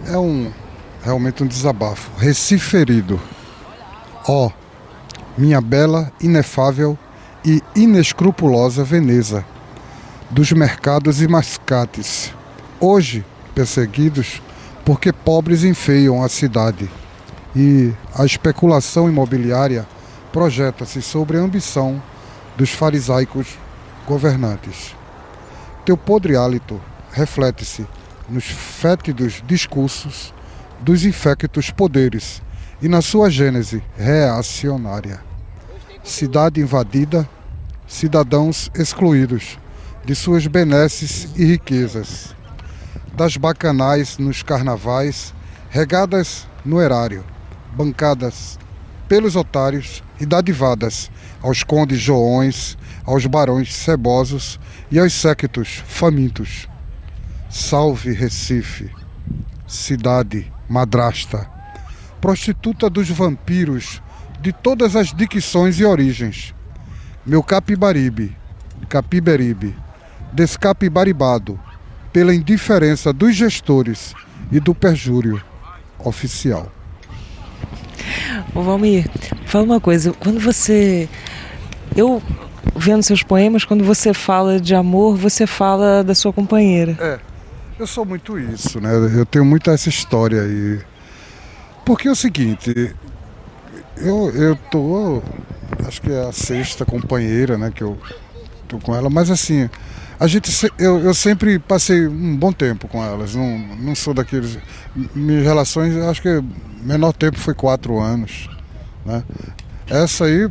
[0.05, 0.49] é um
[1.03, 2.09] realmente um desabafo.
[2.17, 3.19] Reciferido.
[4.25, 4.66] Ó, oh,
[5.37, 6.97] minha bela, inefável
[7.45, 9.45] e inescrupulosa Veneza,
[10.29, 12.33] dos mercados e mascates,
[12.79, 13.23] hoje
[13.53, 14.41] perseguidos
[14.83, 16.89] porque pobres enfeiam a cidade
[17.55, 19.85] e a especulação imobiliária
[20.31, 22.01] projeta-se sobre a ambição
[22.57, 23.57] dos farisaicos
[24.07, 24.95] governantes.
[25.85, 27.85] Teu podre hálito reflete-se
[28.29, 30.33] nos fétidos discursos
[30.81, 32.41] dos infectos poderes
[32.81, 35.27] e na sua gênese reacionária
[36.07, 37.29] cidade invadida,
[37.85, 39.59] cidadãos excluídos
[40.05, 42.33] de suas benesses e riquezas,
[43.13, 45.33] das bacanais nos carnavais,
[45.69, 47.25] regadas no erário,
[47.75, 48.57] bancadas
[49.07, 51.11] pelos otários e dadivadas
[51.41, 54.59] aos condes joões, aos barões cebosos
[54.89, 56.69] e aos séquitos famintos.
[57.49, 58.89] Salve Recife,
[59.67, 61.49] cidade madrasta,
[62.21, 64.01] prostituta dos vampiros
[64.39, 66.53] de todas as dicções e origens.
[67.25, 68.35] Meu capibaribe,
[68.87, 69.75] capiberibe,
[70.33, 71.59] descapibaribado
[72.13, 74.13] pela indiferença dos gestores
[74.51, 75.41] e do perjúrio
[75.99, 76.71] oficial.
[78.53, 79.09] Ô Valmir,
[79.45, 81.09] fala uma coisa, quando você.
[81.95, 82.21] Eu
[82.75, 86.95] vendo seus poemas, quando você fala de amor, você fala da sua companheira.
[86.99, 87.19] É,
[87.79, 88.91] eu sou muito isso, né?
[89.17, 90.79] Eu tenho muito essa história aí.
[91.87, 92.93] Porque é o seguinte,
[93.95, 95.23] eu, eu tô,
[95.87, 97.97] acho que é a sexta companheira, né, que eu
[98.67, 99.69] tô com ela, mas assim,
[100.19, 104.57] a gente, eu, eu sempre passei um bom tempo com elas, não, não sou daqueles,
[105.15, 106.43] minhas relações, acho que
[106.81, 108.49] menor tempo foi quatro anos,
[109.05, 109.23] né.
[109.89, 110.49] Essa aí,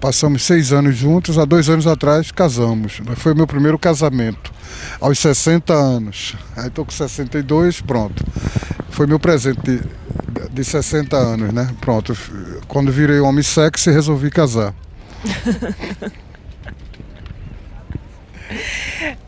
[0.00, 3.14] passamos seis anos juntos, há dois anos atrás casamos, né?
[3.14, 4.52] foi meu primeiro casamento,
[5.00, 8.24] aos 60 anos, aí tô com 62, pronto,
[8.90, 9.80] foi meu presente
[10.50, 11.68] de 60 anos, né?
[11.80, 12.16] Pronto.
[12.68, 14.74] Quando virei homem sexy, resolvi casar.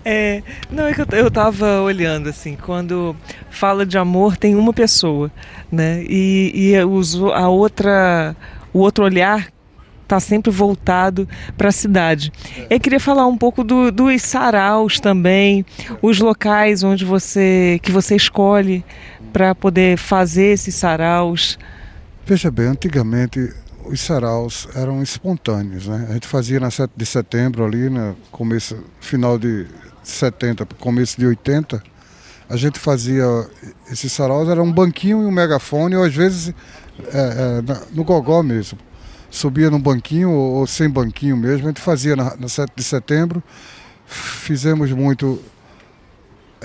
[0.05, 3.17] É, não, é que eu, eu tava olhando assim, quando
[3.51, 5.33] fala de amor tem uma pessoa,
[5.73, 6.05] né?
[6.07, 8.37] E, e a outra,
[8.73, 9.49] o outro olhar
[10.03, 12.31] está sempre voltado para a cidade.
[12.69, 15.65] Eu queria falar um pouco do, dos saraus também,
[16.03, 18.85] os locais onde você que você escolhe
[19.35, 21.59] para poder fazer esses saraus?
[22.25, 23.53] Veja bem, antigamente
[23.85, 26.07] os saraus eram espontâneos, né?
[26.09, 29.67] A gente fazia na 7 de setembro ali, no começo, final de
[30.05, 31.83] 70, começo de 80,
[32.49, 33.25] a gente fazia
[33.91, 36.55] esses saraus, era um banquinho e um megafone, ou às vezes
[37.13, 38.79] é, é, no gogó mesmo.
[39.31, 42.85] Subia num banquinho ou, ou, sem banquinho mesmo, a gente fazia na, na 7 de
[42.85, 43.43] setembro.
[44.07, 45.43] Fizemos muito.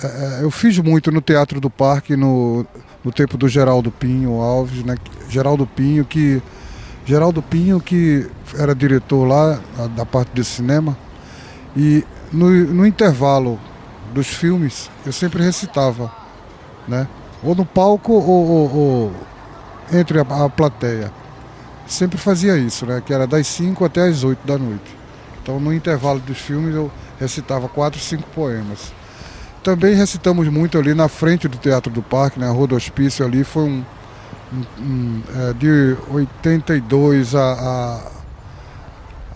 [0.04, 2.66] É, é, eu fiz muito no Teatro do Parque, no,
[3.04, 4.96] no tempo do Geraldo Pinho Alves, né?
[5.30, 6.42] Geraldo Pinho, que.
[7.06, 9.60] Geraldo Pinho, que era diretor lá
[9.96, 10.96] da parte de cinema,
[11.76, 13.60] e no, no intervalo
[14.14, 16.12] dos filmes, eu sempre recitava,
[16.88, 17.08] né?
[17.44, 19.14] Ou no palco ou, ou, ou
[19.92, 21.12] entre a, a, plateia.
[21.88, 23.02] Sempre fazia isso, né?
[23.04, 24.96] Que era das 5 até as 8 da noite.
[25.42, 28.94] Então no intervalo dos filmes eu recitava quatro, cinco poemas.
[29.63, 32.48] Também recitamos muito ali na frente do Teatro do Parque, né?
[32.48, 33.86] A Rua do Hospício ali foi um,
[34.54, 38.19] um, um é, de 82 a, a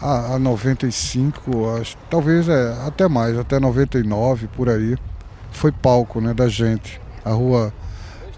[0.04, 4.98] a, a 95, acho, talvez é, até mais, até 99 por aí,
[5.50, 7.00] foi palco né, da gente.
[7.24, 7.74] A rua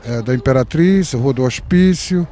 [0.03, 2.27] é, da Imperatriz, a rua do Hospício,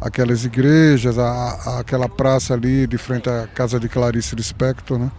[0.00, 5.10] aquelas igrejas, a, a, aquela praça ali de frente à casa de Clarice Lispector, né?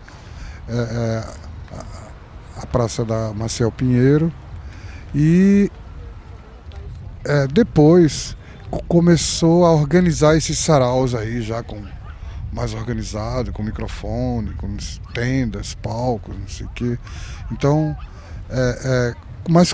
[0.68, 1.43] É, é,
[2.58, 4.32] a, praça da Marcel Pinheiro.
[5.14, 5.72] E
[7.26, 8.36] é, depois
[8.88, 11.82] começou a organizar esses saraus aí já com
[12.52, 14.76] mais organizado, com microfone, com
[15.14, 16.98] tendas, palcos, não sei o quê.
[17.52, 17.96] Então,
[18.50, 19.16] é, é,
[19.50, 19.74] mas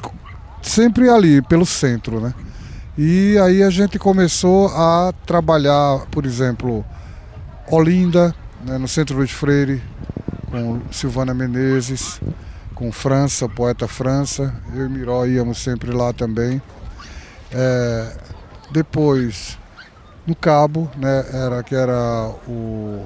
[0.61, 2.33] sempre ali, pelo centro, né?
[2.97, 6.85] E aí a gente começou a trabalhar, por exemplo,
[7.69, 9.81] Olinda, né, no Centro Luiz Freire,
[10.49, 12.19] com Silvana Menezes,
[12.79, 14.55] com França, poeta França.
[14.73, 16.61] Eu e Miró íamos sempre lá também.
[17.51, 18.15] É,
[18.71, 19.57] depois
[20.25, 23.05] no Cabo, né, era, que era o,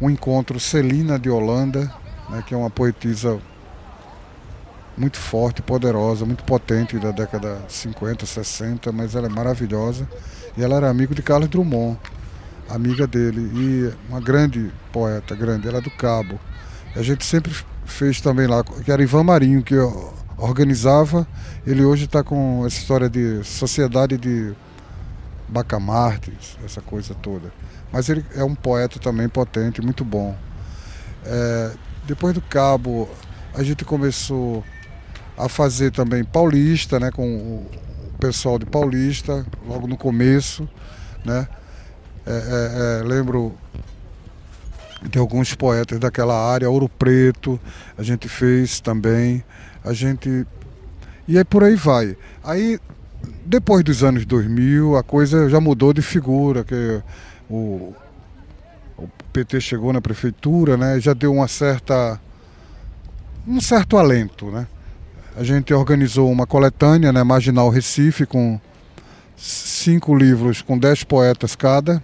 [0.00, 1.92] um encontro Celina de Holanda,
[2.28, 3.40] né, que é uma poetisa
[4.96, 10.08] muito forte, poderosa, muito potente da década 50, 60, mas ela é maravilhosa.
[10.56, 11.98] E ela era amiga de Carlos Drummond,
[12.68, 16.38] amiga dele, e uma grande poeta, grande, ela é do Cabo.
[16.94, 17.52] A gente sempre
[17.90, 19.74] fez também lá, que era Ivan Marinho, que
[20.38, 21.26] organizava.
[21.66, 24.54] Ele hoje está com essa história de sociedade de
[25.48, 27.52] Bacamartes, essa coisa toda.
[27.92, 30.36] Mas ele é um poeta também potente, muito bom.
[31.24, 31.72] É,
[32.06, 33.08] depois do Cabo,
[33.54, 34.64] a gente começou
[35.36, 37.70] a fazer também Paulista, né, com o
[38.18, 40.68] pessoal de Paulista, logo no começo.
[41.24, 41.46] Né?
[42.26, 43.54] É, é, é lembro
[45.02, 47.58] de alguns poetas daquela área, Ouro Preto,
[47.96, 49.42] a gente fez também.
[49.84, 50.46] A gente.
[51.26, 52.16] E aí por aí vai.
[52.42, 52.78] Aí
[53.44, 57.02] depois dos anos 2000, a coisa já mudou de figura, que
[57.48, 57.94] o,
[58.96, 62.20] o PT chegou na prefeitura, né, já deu uma certa
[63.46, 64.66] um certo alento, né?
[65.36, 68.60] A gente organizou uma coletânea, né, Marginal Recife, com
[69.36, 72.02] cinco livros com dez poetas cada.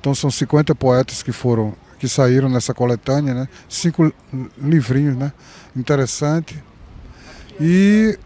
[0.00, 3.48] Então são 50 poetas que foram que saíram nessa coletânea, né?
[3.68, 4.12] Cinco
[4.56, 5.32] livrinhos, né?
[5.76, 6.62] Interessante.
[7.60, 8.18] E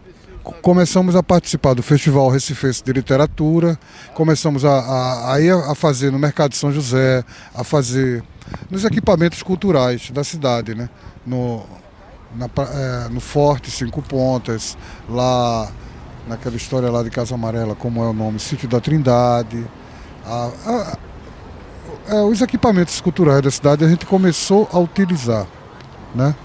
[0.61, 3.79] começamos a participar do Festival Recife de Literatura,
[4.13, 7.23] começamos a, a, a, a fazer no Mercado São José,
[7.55, 8.23] a fazer
[8.69, 10.89] nos equipamentos culturais da cidade, né?
[11.25, 11.63] no,
[12.35, 14.77] na, é, no Forte Cinco Pontas,
[15.09, 15.71] lá
[16.27, 19.65] naquela história lá de Casa Amarela, como é o nome, Sítio da Trindade.
[20.25, 20.97] A, a,
[22.07, 25.45] é, os equipamentos culturais da cidade a gente começou a utilizar,
[26.13, 26.35] né?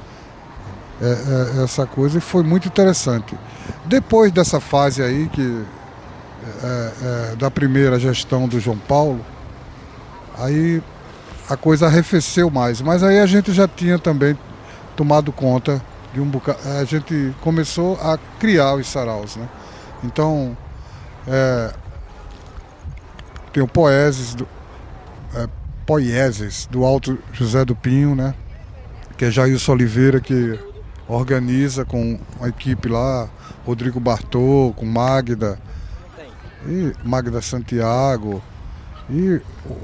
[1.01, 3.37] É, é, essa coisa e foi muito interessante.
[3.85, 5.65] Depois dessa fase aí, que
[6.63, 6.93] é,
[7.33, 9.25] é, da primeira gestão do João Paulo,
[10.37, 10.83] aí
[11.49, 12.81] a coisa arrefeceu mais.
[12.81, 14.37] Mas aí a gente já tinha também
[14.97, 15.81] tomado conta
[16.13, 16.59] de um bocado.
[16.81, 19.49] A gente começou a criar os saraus, né?
[20.03, 20.57] Então,
[21.27, 21.73] é,
[23.53, 24.49] tem o Poeses, do,
[25.35, 25.49] é,
[25.87, 28.35] Poieses, do Alto José do Pinho, né?
[29.17, 30.59] Que é Jailson Oliveira, que
[31.09, 33.29] organiza com a equipe lá,
[33.65, 35.59] Rodrigo Bartô, com Magda,
[36.67, 38.43] e Magda Santiago,
[39.09, 39.41] e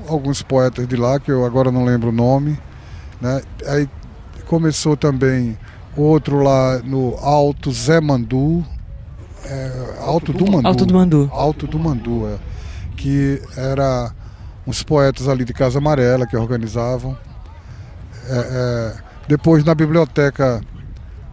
[0.06, 2.58] alguns poetas de lá, que eu agora não lembro o nome.
[3.20, 3.40] Né?
[3.66, 3.88] Aí
[4.46, 5.56] começou também
[5.96, 8.64] outro lá no Alto Zé Mandu,
[9.46, 10.68] é, Alto do Mandu.
[10.68, 11.30] Alto do Mandu.
[11.32, 12.38] Alto do Mandu, é,
[12.96, 14.12] que era
[14.66, 17.16] uns poetas ali de Casa Amarela que organizavam.
[18.28, 18.94] É, é,
[19.28, 20.60] depois na biblioteca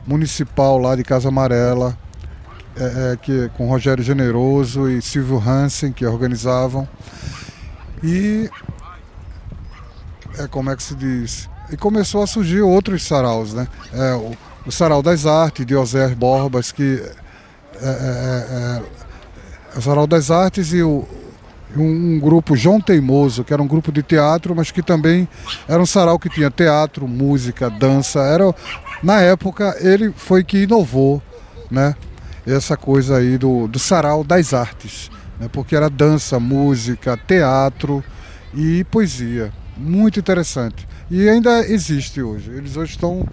[0.06, 1.98] municipal lá de Casa Amarela,
[2.76, 6.88] é, é, que, com Rogério Generoso e Silvio Hansen, que organizavam.
[8.04, 8.50] E
[10.38, 11.50] é, como é que se diz?
[11.70, 13.68] E começou a surgir outros saraus, né?
[13.94, 17.04] É, o, o Sarau das Artes, de Osés Borbas, que
[17.82, 18.82] é,
[19.76, 21.08] o Sarau das Artes e o,
[21.76, 25.28] um, um, grupo João Teimoso, que era um grupo de teatro, mas que também
[25.68, 28.20] era um sarau que tinha teatro, música, dança.
[28.20, 28.54] Era,
[29.02, 31.22] na época, ele foi que inovou
[31.70, 31.96] né,
[32.46, 35.10] essa coisa aí do, do sarau das artes,
[35.40, 38.04] né, porque era dança, música, teatro
[38.54, 39.52] e poesia.
[39.78, 40.88] Muito interessante.
[41.10, 42.52] E ainda existe hoje.
[42.52, 43.28] Eles hoje estão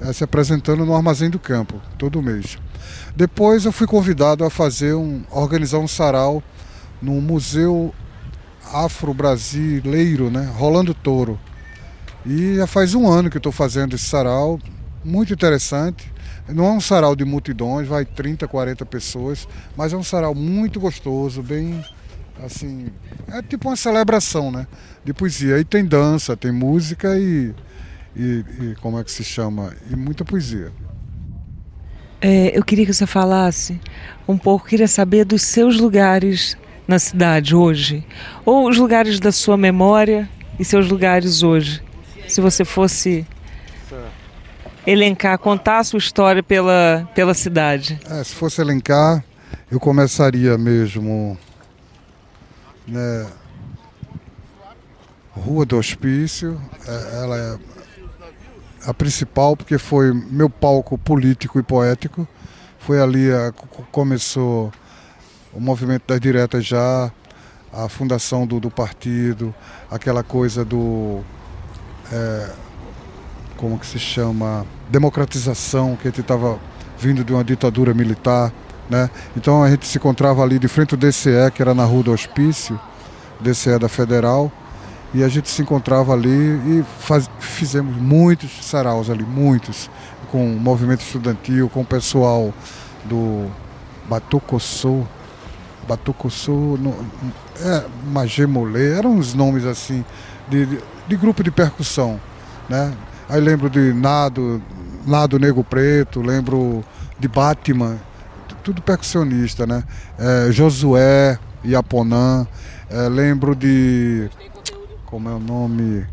[0.00, 2.58] é, se apresentando no Armazém do Campo, todo mês.
[3.16, 6.42] Depois eu fui convidado a fazer um, organizar um sarau
[7.00, 7.94] no Museu
[8.72, 10.50] Afro-Brasileiro, né?
[10.56, 11.38] Rolando Touro.
[12.24, 14.58] E já faz um ano que estou fazendo esse sarau,
[15.04, 16.12] muito interessante.
[16.48, 20.80] Não é um sarau de multidões, vai 30, 40 pessoas, mas é um sarau muito
[20.80, 21.84] gostoso, bem
[22.42, 22.88] assim,
[23.28, 24.66] é tipo uma celebração, né?
[25.04, 25.56] De poesia.
[25.56, 27.54] Aí tem dança, tem música e,
[28.16, 29.74] e, e como é que se chama?
[29.90, 30.72] E muita poesia.
[32.20, 33.78] É, eu queria que você falasse
[34.26, 36.56] um pouco, queria saber dos seus lugares
[36.86, 38.04] na cidade hoje?
[38.44, 40.28] Ou os lugares da sua memória
[40.58, 41.82] e seus lugares hoje?
[42.28, 43.26] Se você fosse
[44.86, 47.98] elencar, contar a sua história pela, pela cidade.
[48.08, 49.24] É, se fosse elencar,
[49.70, 51.38] eu começaria mesmo.
[52.86, 53.26] Né,
[55.32, 57.58] Rua do Hospício, é, ela é
[58.86, 62.28] a principal porque foi meu palco político e poético.
[62.78, 63.50] Foi ali a,
[63.90, 64.70] começou
[65.54, 67.10] o movimento das diretas já,
[67.72, 69.54] a fundação do, do partido,
[69.90, 71.20] aquela coisa do.
[72.12, 72.50] É,
[73.56, 74.66] como que se chama?
[74.90, 76.58] Democratização, que a gente estava
[76.98, 78.52] vindo de uma ditadura militar.
[78.88, 79.08] Né?
[79.36, 82.12] Então a gente se encontrava ali de frente ao DCE, que era na Rua do
[82.12, 82.78] Hospício,
[83.40, 84.52] DCE da Federal,
[85.14, 89.88] e a gente se encontrava ali e faz, fizemos muitos saraus ali, muitos,
[90.30, 92.52] com o movimento estudantil, com o pessoal
[93.04, 93.48] do
[94.08, 95.04] Batucossô,
[95.84, 96.78] Batucuçu,
[97.60, 100.04] é, Magemolê, eram uns nomes assim
[100.48, 100.78] de, de,
[101.08, 102.20] de, grupo de percussão,
[102.68, 102.92] né?
[103.28, 104.62] Aí lembro de Nado,
[105.06, 106.84] Nado Negro Preto, lembro
[107.18, 107.98] de Batman,
[108.62, 109.84] tudo percussionista, né?
[110.18, 112.46] É, Josué, Iaponã,
[112.90, 114.28] é, lembro de.
[115.04, 116.06] Como é o nome?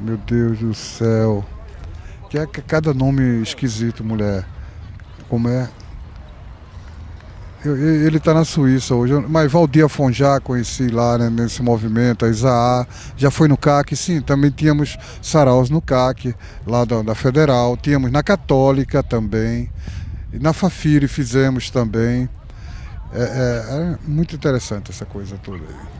[0.00, 1.44] Meu Deus do céu.
[2.28, 4.44] Que é cada nome esquisito, mulher.
[5.28, 5.68] Como é?
[7.70, 12.86] Ele está na Suíça hoje, mas Valdir Afonjá conheci lá né, nesse movimento, a Isaá,
[13.16, 16.34] já foi no CAC, sim, também tínhamos saraus no CAC,
[16.66, 19.70] lá da, da Federal, tínhamos na Católica também,
[20.32, 22.28] e na Fafiri fizemos também.
[23.12, 25.98] É, é, é, muito interessante essa coisa toda aí.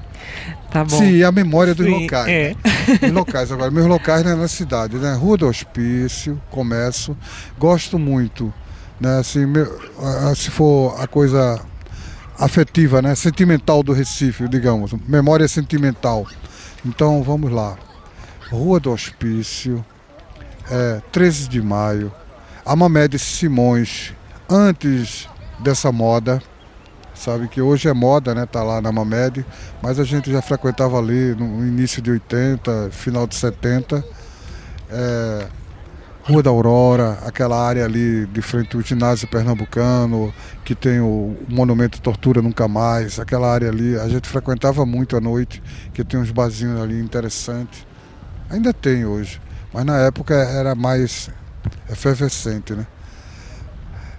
[0.70, 0.98] Tá bom.
[0.98, 2.28] Sim, a memória dos sim, locais.
[2.28, 2.54] É.
[3.00, 3.10] Né?
[3.10, 5.14] locais agora, meus locais né, na cidade, né?
[5.14, 7.16] Rua do Hospício, Comércio,
[7.58, 8.52] gosto muito
[9.00, 9.18] né?
[9.18, 9.44] Assim,
[10.34, 11.60] se for a coisa
[12.38, 13.14] afetiva, né?
[13.14, 16.26] sentimental do Recife, digamos, memória sentimental.
[16.84, 17.76] Então vamos lá.
[18.50, 19.84] Rua do Hospício,
[20.70, 22.12] é, 13 de maio,
[22.64, 24.14] Amamedes Simões,
[24.48, 25.28] antes
[25.58, 26.40] dessa moda,
[27.14, 28.46] sabe que hoje é moda, né?
[28.46, 29.44] Tá lá na Mamed,
[29.82, 34.04] mas a gente já frequentava ali no início de 80, final de 70.
[34.90, 35.46] É,
[36.28, 42.02] Rua da Aurora, aquela área ali de frente ao ginásio pernambucano, que tem o, monumento
[42.02, 45.62] Tortura Nunca Mais, aquela área ali, a gente frequentava muito à noite,
[45.94, 47.86] que tem uns barzinhos ali interessantes.
[48.50, 49.40] Ainda tem hoje,
[49.72, 51.30] mas na época era mais
[51.90, 52.86] efervescente, né?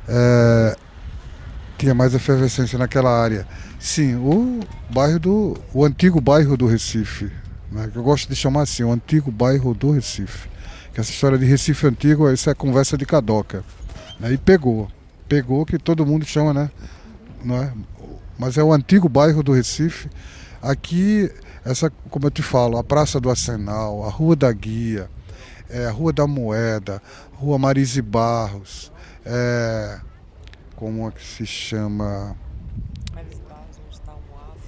[0.08, 0.76] É,
[1.78, 3.46] tinha mais efervescência naquela área.
[3.80, 5.58] Sim, o bairro do.
[5.72, 7.32] o antigo bairro do Recife.
[7.72, 7.88] Né?
[7.94, 10.50] Eu gosto de chamar assim, o antigo bairro do Recife
[10.94, 13.64] que essa história de Recife Antigo, isso é conversa de cadoca.
[14.20, 14.34] Né?
[14.34, 14.90] E pegou.
[15.28, 16.72] Pegou que todo mundo chama, né?
[17.44, 17.74] Não é?
[18.38, 20.10] Mas é o antigo bairro do Recife.
[20.62, 21.32] Aqui,
[21.64, 25.10] essa, como eu te falo, a Praça do Arsenal, a Rua da Guia,
[25.70, 27.02] é, a Rua da Moeda,
[27.34, 28.92] Rua Marise Barros,
[29.26, 30.00] é,
[30.76, 32.36] como é que se chama?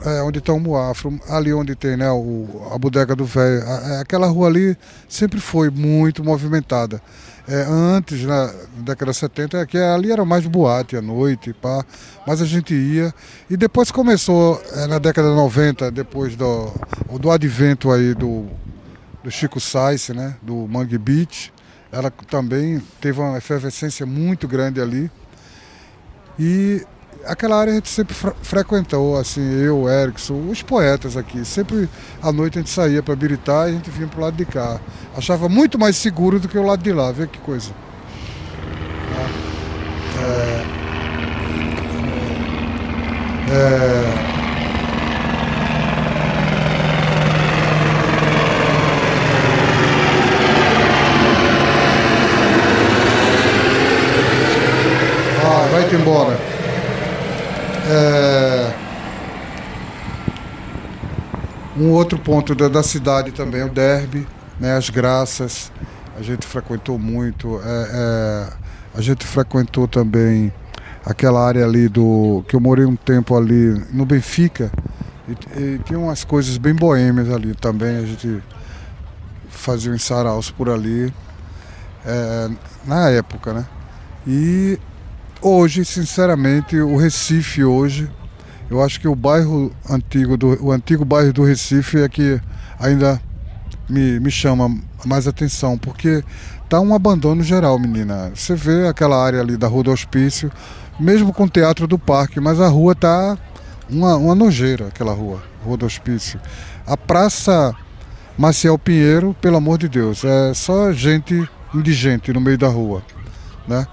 [0.03, 3.61] É, onde está o Moafro, ali onde tem né, o, a bodega do velho.
[3.61, 4.75] É, aquela rua ali
[5.07, 6.99] sempre foi muito movimentada.
[7.47, 11.85] É, antes, na década de 70, é que ali era mais boate à noite, pá,
[12.25, 13.13] mas a gente ia.
[13.49, 16.71] E depois começou, é, na década de 90, depois do,
[17.19, 18.47] do advento aí do,
[19.23, 21.53] do Chico Sainz, né, do Mangue Beach,
[21.91, 25.11] ela também teve uma efervescência muito grande ali.
[26.39, 26.85] E
[27.25, 31.43] aquela área a gente sempre frequentou, assim, eu, Erickson, os poetas aqui.
[31.45, 31.89] Sempre
[32.21, 34.45] à noite a gente saía para Biritá e a gente vinha para o lado de
[34.45, 34.79] cá.
[35.15, 37.71] Achava muito mais seguro do que o lado de lá, vê que coisa.
[40.23, 40.81] É,
[43.53, 44.31] É,
[55.43, 56.30] Ah, vai-te embora.
[57.91, 58.73] É...
[61.77, 64.25] Um outro ponto da, da cidade também, o derby,
[64.59, 65.71] né, as graças,
[66.17, 67.59] a gente frequentou muito.
[67.63, 68.53] É, é,
[68.93, 70.53] a gente frequentou também
[71.05, 72.43] aquela área ali do.
[72.47, 74.71] que eu morei um tempo ali no Benfica.
[75.27, 77.97] E, e tinha umas coisas bem boêmias ali também.
[77.97, 78.43] A gente
[79.49, 81.13] fazia uns saraus por ali.
[82.05, 82.49] É,
[82.85, 83.65] na época, né?
[84.27, 84.79] E
[85.41, 88.09] hoje, sinceramente, o Recife hoje,
[88.69, 92.39] eu acho que o bairro antigo, do, o antigo bairro do Recife é que
[92.79, 93.19] ainda
[93.89, 94.73] me, me chama
[95.05, 96.23] mais atenção, porque
[96.69, 98.31] tá um abandono geral, menina.
[98.33, 100.51] Você vê aquela área ali da Rua do Hospício,
[100.99, 103.37] mesmo com o Teatro do Parque, mas a rua tá
[103.89, 106.39] uma, uma nojeira, aquela rua, Rua do Hospício.
[106.85, 107.75] A Praça
[108.37, 113.03] Maciel Pinheiro, pelo amor de Deus, é só gente indigente no meio da rua,
[113.67, 113.85] né?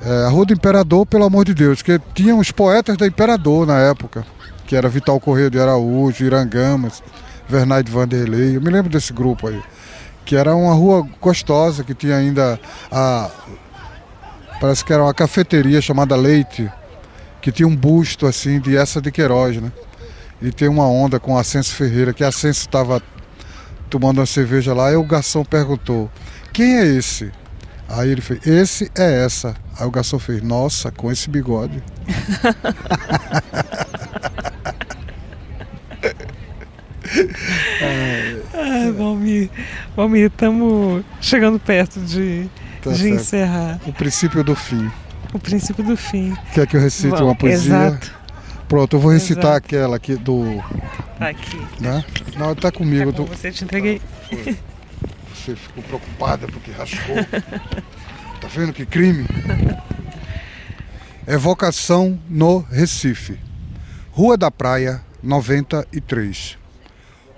[0.00, 3.66] É, a Rua do Imperador, pelo amor de Deus, que tinha os poetas da Imperador
[3.66, 4.24] na época,
[4.66, 7.02] que era Vital Correia de Araújo, Irangamas,
[7.48, 9.60] Vernade Vanderlei, eu me lembro desse grupo aí,
[10.24, 12.60] que era uma rua gostosa, que tinha ainda
[12.92, 13.30] a...
[14.60, 16.70] parece que era uma cafeteria chamada Leite,
[17.40, 19.72] que tinha um busto assim de essa de Queiroz, né?
[20.40, 23.02] E tem uma onda com Ascenso Ferreira, que Ascenso estava
[23.90, 26.10] tomando uma cerveja lá, e o garçom perguntou,
[26.52, 27.32] quem é esse?
[27.88, 29.56] Aí ele fez, esse é essa.
[29.78, 31.82] Aí o garçom fez, nossa, com esse bigode.
[38.54, 39.50] Ai, Valmir,
[39.96, 42.48] Valmir, estamos chegando perto de,
[42.82, 43.14] Tá de certo.
[43.14, 44.90] encerrar O princípio do fim.
[45.32, 46.36] o princípio do fim.
[46.52, 47.74] Quer que eu recite Vamos, uma poesia?
[47.74, 48.18] Exato.
[48.68, 49.56] Pronto, eu vou recitar Exato.
[49.66, 50.62] aquela aqui do.
[51.18, 51.58] Tá aqui.
[51.80, 52.04] Né?
[52.36, 53.10] Não, tá comigo.
[53.12, 54.00] bom, do- você te entreguei.
[55.34, 57.16] Você ficou preocupada porque raspou.
[58.48, 59.26] tá vendo que crime?
[61.28, 63.38] Evocação no Recife.
[64.10, 66.56] Rua da Praia, 93.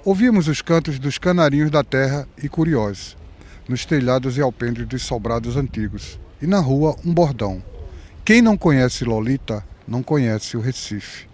[0.05, 3.17] Ouvimos os cantos dos canarinhos da terra e curiosos,
[3.69, 7.61] nos telhados e alpendres dos sobrados antigos, e na rua um bordão.
[8.25, 11.30] Quem não conhece Lolita, não conhece o Recife.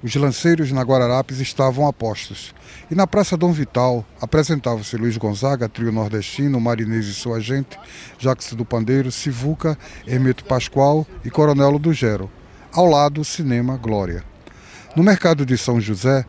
[0.00, 2.54] Os lanceiros na Guararapes estavam a postos.
[2.88, 7.76] E na Praça Dom Vital apresentava-se Luiz Gonzaga, trio nordestino, Marinês e sua gente,
[8.16, 9.76] Jacques do Pandeiro, Sivuca,
[10.06, 12.30] Hermeto Pascoal e Coronelo do Gero.
[12.72, 14.22] Ao lado, Cinema Glória.
[14.94, 16.24] No mercado de São José,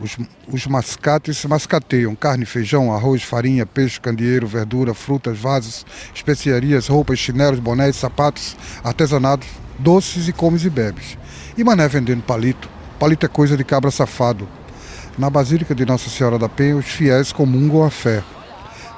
[0.00, 0.16] os,
[0.48, 7.60] os mascates mascateiam carne, feijão, arroz, farinha, peixe, candeeiro, verdura, frutas, vasos, especiarias, roupas, chinelos,
[7.60, 9.48] bonés, sapatos, artesanatos,
[9.78, 11.16] doces e comes e bebes.
[11.56, 12.75] E Mané vendendo palito.
[12.98, 14.48] Palito é coisa de cabra safado.
[15.18, 18.22] Na Basílica de Nossa Senhora da Penha, os fiéis comungam a fé.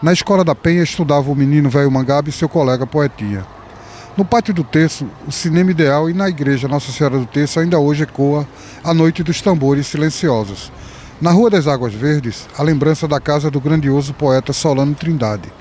[0.00, 3.44] Na escola da Penha estudava o menino velho Mangabe e seu colega Poetinha.
[4.16, 7.80] No pátio do Terço, o cinema ideal e na igreja Nossa Senhora do Terço ainda
[7.80, 8.46] hoje ecoa
[8.84, 10.70] a noite dos tambores silenciosos.
[11.20, 15.52] Na Rua das Águas Verdes, a lembrança da casa do grandioso poeta Solano Trindade.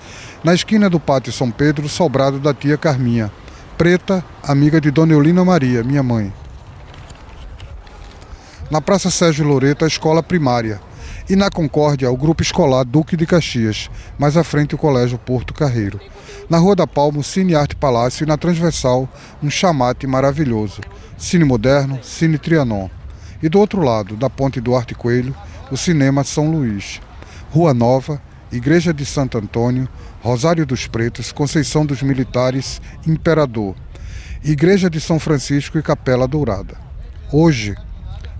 [0.43, 3.31] Na esquina do pátio São Pedro, sobrado da tia Carminha.
[3.79, 6.31] Preta, amiga de Dona Eulina Maria, minha mãe.
[8.69, 10.81] Na Praça Sérgio Loreto, a escola primária.
[11.29, 13.89] E na Concórdia, o grupo escolar Duque de Caxias.
[14.19, 16.01] Mais à frente, o Colégio Porto Carreiro.
[16.49, 19.07] Na Rua da Palma, o Cine Arte Palácio e na Transversal,
[19.41, 20.81] um chamate maravilhoso.
[21.17, 22.89] Cine Moderno, Cine Trianon.
[23.41, 25.33] E do outro lado, da Ponte Duarte Coelho,
[25.71, 26.99] o Cinema São Luís.
[27.51, 29.87] Rua Nova, Igreja de Santo Antônio,
[30.21, 33.75] Rosário dos Pretos, Conceição dos Militares, Imperador.
[34.43, 36.75] Igreja de São Francisco e Capela Dourada.
[37.31, 37.75] Hoje,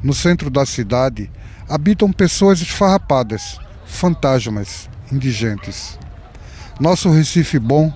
[0.04, 1.30] no centro da cidade,
[1.68, 5.98] habitam pessoas esfarrapadas, fantasmas, indigentes.
[6.80, 7.94] Nosso Recife bom,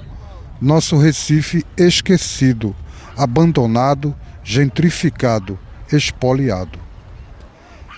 [0.60, 2.76] nosso Recife esquecido,
[3.18, 5.60] abandonado, gentrificado,
[5.91, 6.80] expoliado.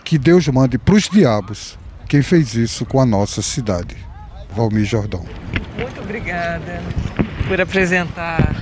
[0.04, 1.78] Que Deus mande para os diabos
[2.08, 3.96] quem fez isso com a nossa cidade.
[4.54, 5.26] Valmir Jordão.
[5.78, 6.82] Muito obrigada
[7.48, 8.56] por apresentar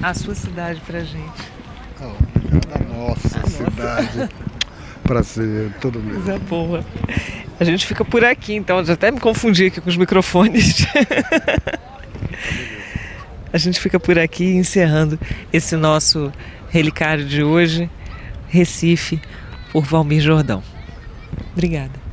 [0.00, 1.54] a sua cidade pra gente.
[2.72, 4.28] A nossa cidade.
[5.02, 6.14] Prazer, todo mundo.
[6.14, 6.84] Coisa boa.
[7.60, 8.78] A gente fica por aqui, então.
[8.78, 10.86] Eu já até me confundi aqui com os microfones.
[13.52, 15.18] A gente fica por aqui encerrando
[15.52, 16.32] esse nosso
[16.70, 17.88] relicário de hoje,
[18.48, 19.20] Recife,
[19.70, 20.60] por Valmir Jordão.
[21.52, 22.03] Obrigada.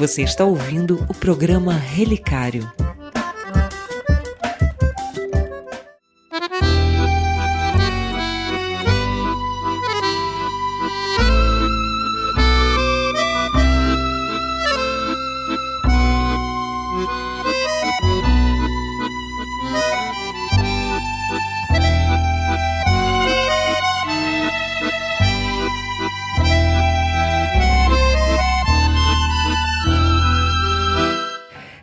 [0.00, 2.72] Você está ouvindo o programa Relicário.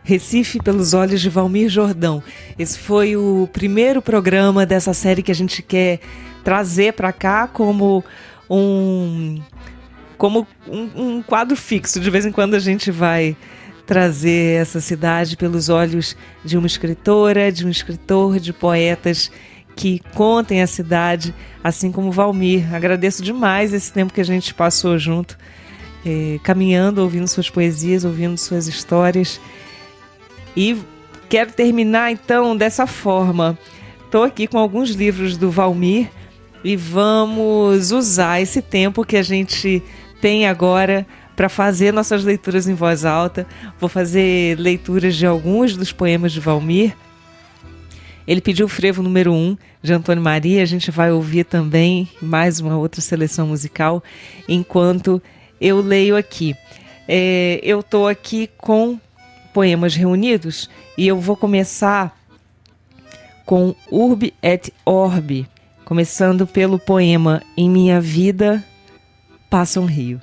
[0.07, 2.23] Recife pelos olhos de Valmir Jordão.
[2.57, 5.99] Esse foi o primeiro programa dessa série que a gente quer
[6.45, 8.01] trazer para cá como
[8.49, 9.41] um
[10.17, 11.99] como um, um, quadro fixo.
[11.99, 13.35] De vez em quando a gente vai
[13.85, 19.29] trazer essa cidade pelos olhos de uma escritora, de um escritor, de poetas
[19.75, 22.73] que contem a cidade, assim como Valmir.
[22.73, 25.37] Agradeço demais esse tempo que a gente passou junto,
[26.05, 29.41] eh, caminhando, ouvindo suas poesias, ouvindo suas histórias.
[30.57, 30.75] E
[31.29, 33.55] quero terminar então dessa forma.
[34.03, 36.09] Estou aqui com alguns livros do Valmir
[36.63, 39.83] e vamos usar esse tempo que a gente
[40.19, 41.05] tem agora
[41.35, 43.45] para fazer nossas leituras em voz alta.
[43.79, 46.97] Vou fazer leituras de alguns dos poemas de Valmir.
[48.27, 50.63] Ele pediu o frevo número 1 um, de Antônio Maria.
[50.63, 54.03] A gente vai ouvir também mais uma outra seleção musical
[54.49, 55.21] enquanto
[55.61, 56.55] eu leio aqui.
[57.07, 58.99] É, eu estou aqui com
[59.57, 62.15] poemas reunidos e eu vou começar
[63.43, 65.49] com Urbi et Orbi,
[65.83, 68.63] começando pelo poema Em Minha Vida
[69.49, 70.21] Passa um Rio.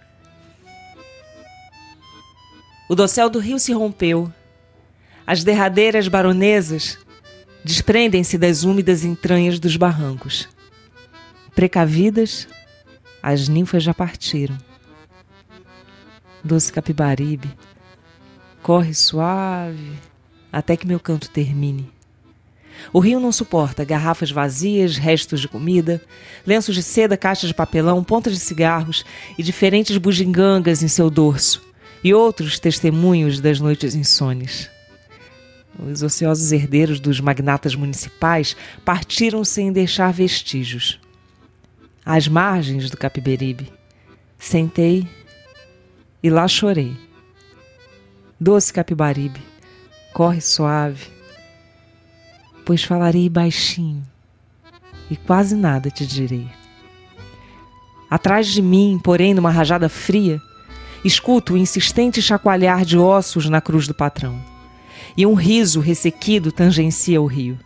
[2.88, 4.32] O dossel do rio se rompeu.
[5.26, 6.96] As derradeiras baronesas
[7.64, 10.48] desprendem-se das úmidas entranhas dos barrancos.
[11.56, 12.46] Precavidas,
[13.20, 14.56] as ninfas já partiram.
[16.44, 17.52] Doce Capibaribe,
[18.64, 19.92] Corre suave
[20.50, 21.92] até que meu canto termine.
[22.94, 26.00] O rio não suporta garrafas vazias, restos de comida,
[26.46, 29.04] lenços de seda, caixas de papelão, pontas de cigarros
[29.36, 31.62] e diferentes bugigangas em seu dorso,
[32.02, 34.70] e outros testemunhos das noites insones.
[35.78, 40.98] Os ociosos herdeiros dos magnatas municipais partiram sem deixar vestígios.
[42.02, 43.70] Às margens do Capiberibe,
[44.38, 45.06] sentei
[46.22, 46.96] e lá chorei
[48.40, 49.40] Doce Capibaribe,
[50.12, 51.06] corre suave,
[52.64, 54.02] pois falarei baixinho
[55.08, 56.48] e quase nada te direi.
[58.10, 60.42] Atrás de mim, porém, numa rajada fria,
[61.04, 64.36] escuto o insistente chacoalhar de ossos na cruz do patrão,
[65.16, 67.56] e um riso ressequido tangencia o rio.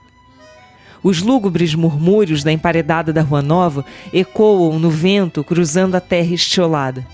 [1.02, 7.06] Os lúgubres murmúrios da emparedada da Rua Nova ecoam no vento cruzando a terra estiolada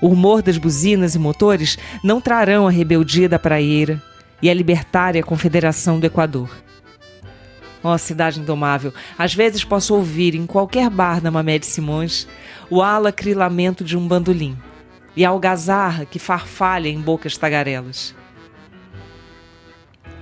[0.00, 4.02] o rumor das buzinas e motores não trarão a rebeldia da praieira
[4.42, 6.50] e a libertária Confederação do Equador.
[7.82, 12.26] Ó oh, cidade indomável, às vezes posso ouvir em qualquer bar da Mamé de Simões
[12.68, 14.56] o alacrilamento de um bandolim
[15.16, 18.14] e a algazarra que farfalha em bocas tagarelas.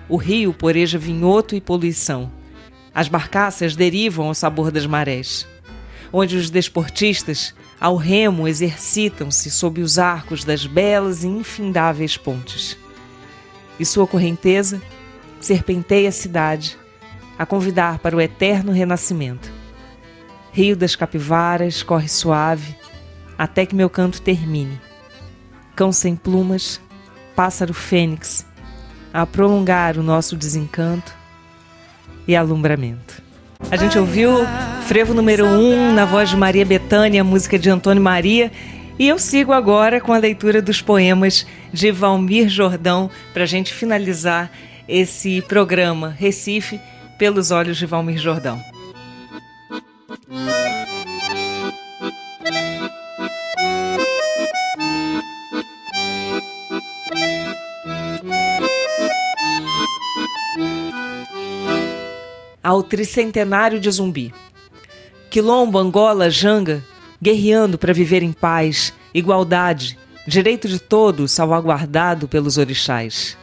[0.08, 2.30] O rio poreja vinhoto e poluição.
[2.94, 5.48] As barcaças derivam ao sabor das marés,
[6.12, 7.54] onde os desportistas
[7.84, 12.78] ao remo exercitam-se sob os arcos das belas e infindáveis pontes.
[13.78, 14.80] E sua correnteza
[15.38, 16.78] serpenteia a cidade,
[17.38, 19.52] a convidar para o eterno renascimento.
[20.50, 22.74] Rio das capivaras corre suave,
[23.36, 24.80] até que meu canto termine.
[25.76, 26.80] Cão sem plumas,
[27.36, 28.46] pássaro fênix,
[29.12, 31.14] a prolongar o nosso desencanto
[32.26, 33.23] e alumbramento.
[33.70, 34.30] A gente ouviu
[34.86, 38.50] Frevo número 1, um, na voz de Maria Betânia, música de Antônio Maria.
[38.98, 43.72] E eu sigo agora com a leitura dos poemas de Valmir Jordão, para a gente
[43.72, 44.50] finalizar
[44.88, 46.80] esse programa Recife
[47.18, 48.60] pelos olhos de Valmir Jordão.
[62.64, 64.32] Ao tricentenário de Zumbi.
[65.28, 66.82] Quilombo, Angola, Janga,
[67.20, 73.36] guerreando para viver em paz, igualdade, direito de todos salvaguardado pelos orixás.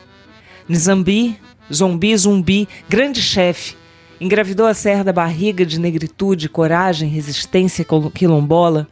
[0.67, 1.39] Nizambi,
[1.71, 3.75] zombi, zumbi, grande chefe,
[4.19, 8.87] engravidou a serra da barriga de negritude, coragem, resistência quilombola,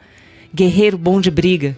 [0.54, 1.76] guerreiro bom de briga.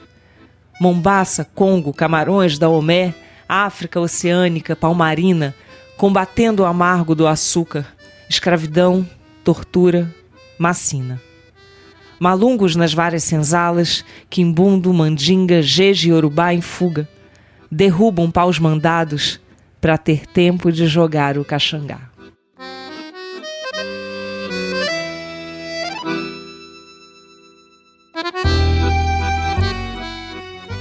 [0.78, 3.14] Mombaça, Congo, Camarões, Daomé,
[3.48, 5.56] África oceânica, palmarina,
[5.96, 7.88] combatendo o amargo do açúcar,
[8.32, 9.06] escravidão,
[9.44, 10.10] tortura,
[10.58, 11.22] Macina.
[12.18, 17.10] Malungos nas várias senzalas, Quimbundo, Mandinga, Jeje e Urubá em fuga.
[17.70, 19.40] derrubam paus mandados
[19.82, 22.10] para ter tempo de jogar o caxangá.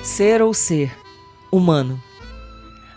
[0.05, 0.93] Ser ou ser
[1.51, 2.01] humano.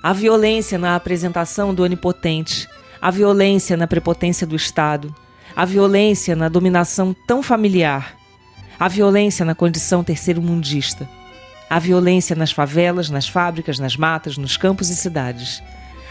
[0.02, 2.68] A violência na apresentação do onipotente,
[3.04, 5.14] a violência na prepotência do Estado,
[5.54, 8.16] a violência na dominação tão familiar,
[8.80, 11.10] a violência na condição terceiro-mundista,
[11.70, 15.62] a violência nas favelas, nas fábricas, nas matas, nos campos e cidades,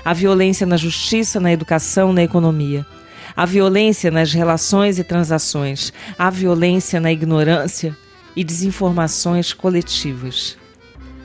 [0.05, 2.85] a violência na justiça, na educação, na economia,
[3.35, 7.97] a violência nas relações e transações, a violência na ignorância
[8.37, 10.59] e desinformações coletivas,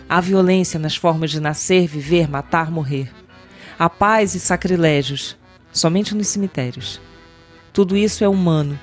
[0.07, 3.11] a violência nas formas de nascer, viver, matar, morrer,
[3.77, 5.35] a paz e sacrilégios,
[5.77, 6.99] somente nos cemitérios.
[7.71, 8.77] Tudo isso é humano,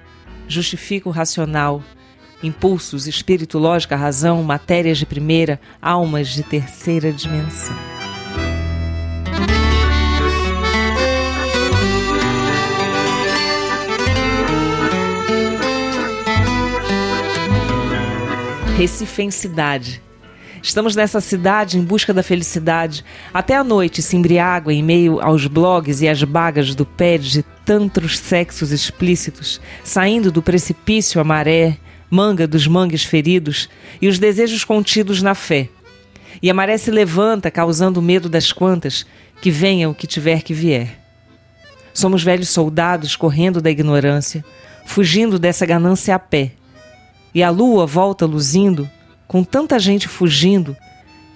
[0.47, 1.83] justifica o racional,
[2.43, 7.77] impulsos, espírito, lógica, razão, matérias de primeira, almas de terceira dimensão.
[18.77, 20.04] Recifensidade.
[20.65, 23.05] Estamos nessa cidade em busca da felicidade.
[23.35, 27.43] Até a noite se embriágua em meio aos blogs e às bagas do pé de
[27.67, 31.77] tantos sexos explícitos, saindo do precipício a maré,
[32.09, 33.69] manga dos mangues feridos
[34.01, 35.69] e os desejos contidos na fé.
[36.41, 39.05] E a maré se levanta, causando medo das quantas,
[39.43, 40.99] que venha o que tiver que vier.
[41.93, 44.43] Somos velhos soldados correndo da ignorância,
[44.87, 46.53] fugindo dessa ganância a pé.
[47.35, 48.89] E a lua volta luzindo,
[49.27, 50.77] com tanta gente fugindo,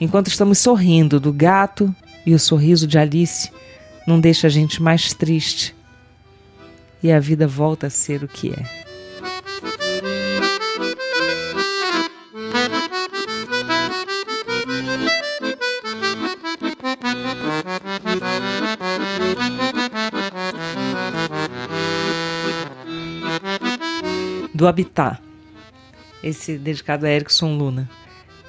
[0.01, 3.51] enquanto estamos sorrindo do gato e o sorriso de Alice
[4.07, 5.74] não deixa a gente mais triste.
[7.03, 8.78] E a vida volta a ser o que é.
[24.59, 25.20] do Habitat,
[26.23, 27.89] esse dedicado a Erickson Luna.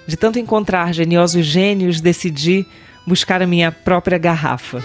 [0.07, 2.65] De tanto encontrar geniosos gênios, decidi
[3.05, 4.83] buscar a minha própria garrafa.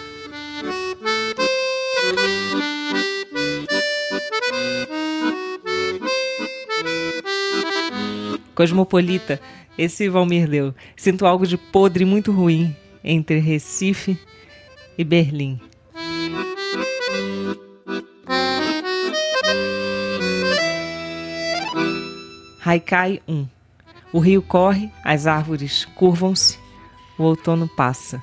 [8.54, 9.40] Cosmopolita,
[9.76, 10.74] esse Valmir deu.
[10.96, 14.18] Sinto algo de podre muito ruim entre Recife
[14.96, 15.60] e Berlim.
[22.66, 23.46] Haikai 1
[24.10, 26.58] O rio corre, as árvores curvam-se,
[27.18, 28.22] o outono passa.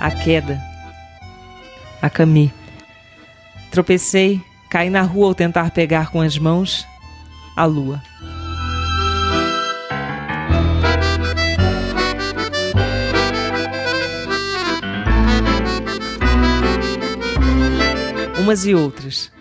[0.00, 0.60] A queda.
[2.02, 2.52] A Cami.
[3.70, 6.84] Tropecei, caí na rua ao tentar pegar com as mãos
[7.56, 8.02] a lua.
[18.46, 19.32] Umas e outras.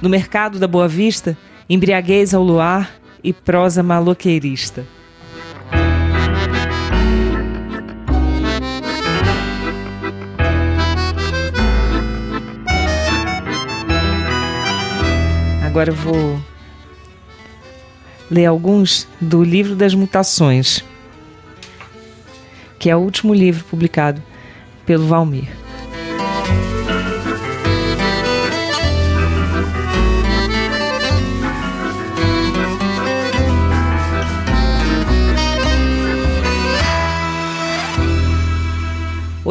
[0.00, 1.36] No mercado da Boa Vista,
[1.68, 4.86] embriaguez ao luar e prosa maloqueirista.
[15.66, 16.40] Agora eu vou
[18.30, 20.84] ler alguns do Livro das Mutações,
[22.78, 24.22] que é o último livro publicado
[24.86, 25.61] pelo Valmir.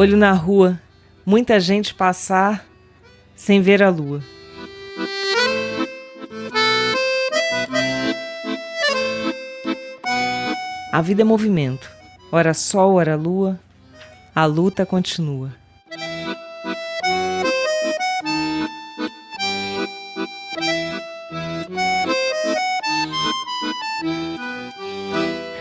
[0.02, 0.80] Olho na rua,
[1.24, 2.66] muita gente passar
[3.36, 4.20] sem ver a lua.
[10.92, 11.88] A vida é movimento,
[12.32, 13.60] ora sol, ora lua,
[14.34, 15.54] a luta continua.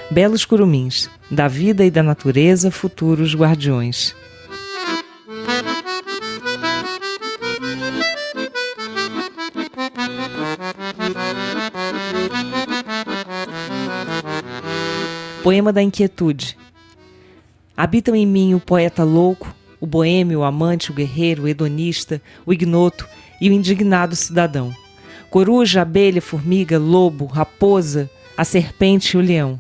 [0.10, 4.16] Belos curumins, da vida e da natureza, futuros guardiões.
[15.44, 16.56] Poema da Inquietude.
[17.76, 22.54] Habitam em mim o poeta louco, o boêmio, o amante, o guerreiro, o hedonista, o
[22.54, 23.08] ignoto
[23.42, 24.72] e o indignado cidadão.
[25.32, 29.60] Coruja, abelha, formiga, lobo, raposa, a serpente e o leão.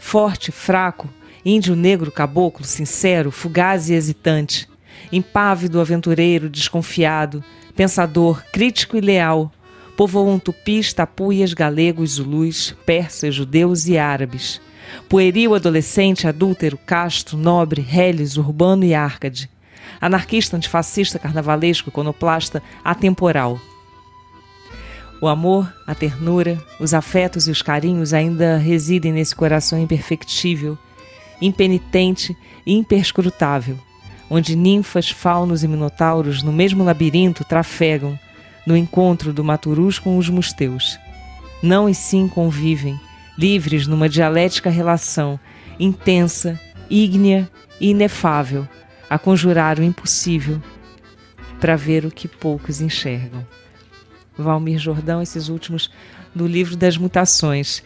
[0.00, 1.10] Forte, fraco,
[1.44, 4.66] índio negro, caboclo, sincero, fugaz e hesitante.
[5.12, 7.44] Impávido, aventureiro, desconfiado,
[7.76, 9.52] pensador, crítico e leal,
[9.94, 14.58] povoam tupis, tapuias, galegos, zulus, persas, judeus e árabes.
[15.08, 19.48] Pueril, adolescente, adúltero, casto, nobre, reles, urbano e árcade.
[20.00, 23.60] Anarquista, antifascista, carnavalesco, iconoplasta, atemporal.
[25.20, 30.76] O amor, a ternura, os afetos e os carinhos ainda residem nesse coração imperfectível,
[31.40, 32.36] impenitente
[32.66, 33.78] e imperscrutável,
[34.28, 38.18] onde ninfas, faunos e minotauros, no mesmo labirinto, trafegam,
[38.66, 40.98] no encontro do maturus com os musteus.
[41.62, 42.98] Não e sim convivem,
[43.42, 45.38] livres numa dialética relação,
[45.76, 48.68] intensa, ígnea e inefável,
[49.10, 50.62] a conjurar o impossível
[51.60, 53.44] para ver o que poucos enxergam.
[54.38, 55.90] Valmir Jordão, esses últimos
[56.32, 57.82] do livro das mutações.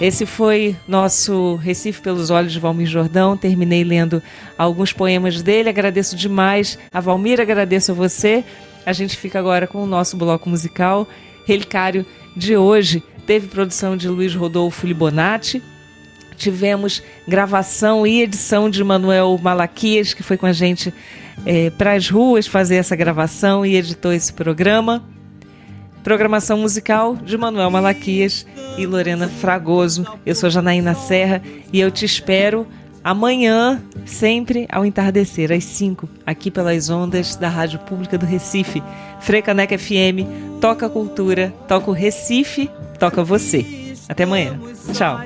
[0.00, 3.36] Esse foi nosso Recife pelos Olhos de Valmir Jordão.
[3.36, 4.22] Terminei lendo
[4.56, 5.68] alguns poemas dele.
[5.68, 8.44] Agradeço demais a Valmir, agradeço a você.
[8.86, 11.08] A gente fica agora com o nosso bloco musical.
[11.44, 15.60] Relicário de hoje teve produção de Luiz Rodolfo Libonati.
[16.36, 20.94] Tivemos gravação e edição de Manuel Malaquias, que foi com a gente
[21.44, 25.02] é, para as ruas fazer essa gravação e editou esse programa.
[26.02, 28.46] Programação musical de Manuel Malaquias
[28.76, 30.06] e Lorena Fragoso.
[30.24, 31.42] Eu sou Janaína Serra
[31.72, 32.66] e eu te espero
[33.02, 38.82] amanhã, sempre ao entardecer, às 5, aqui pelas ondas da Rádio Pública do Recife.
[39.20, 43.94] Frecaneca FM, toca cultura, toca o Recife, toca você.
[44.08, 44.58] Até amanhã.
[44.92, 45.20] Tchau.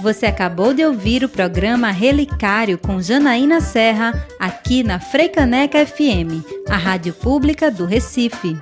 [0.00, 6.76] Você acabou de ouvir o programa Relicário com Janaína Serra, aqui na Freicaneca FM, a
[6.76, 8.56] rádio pública do Recife.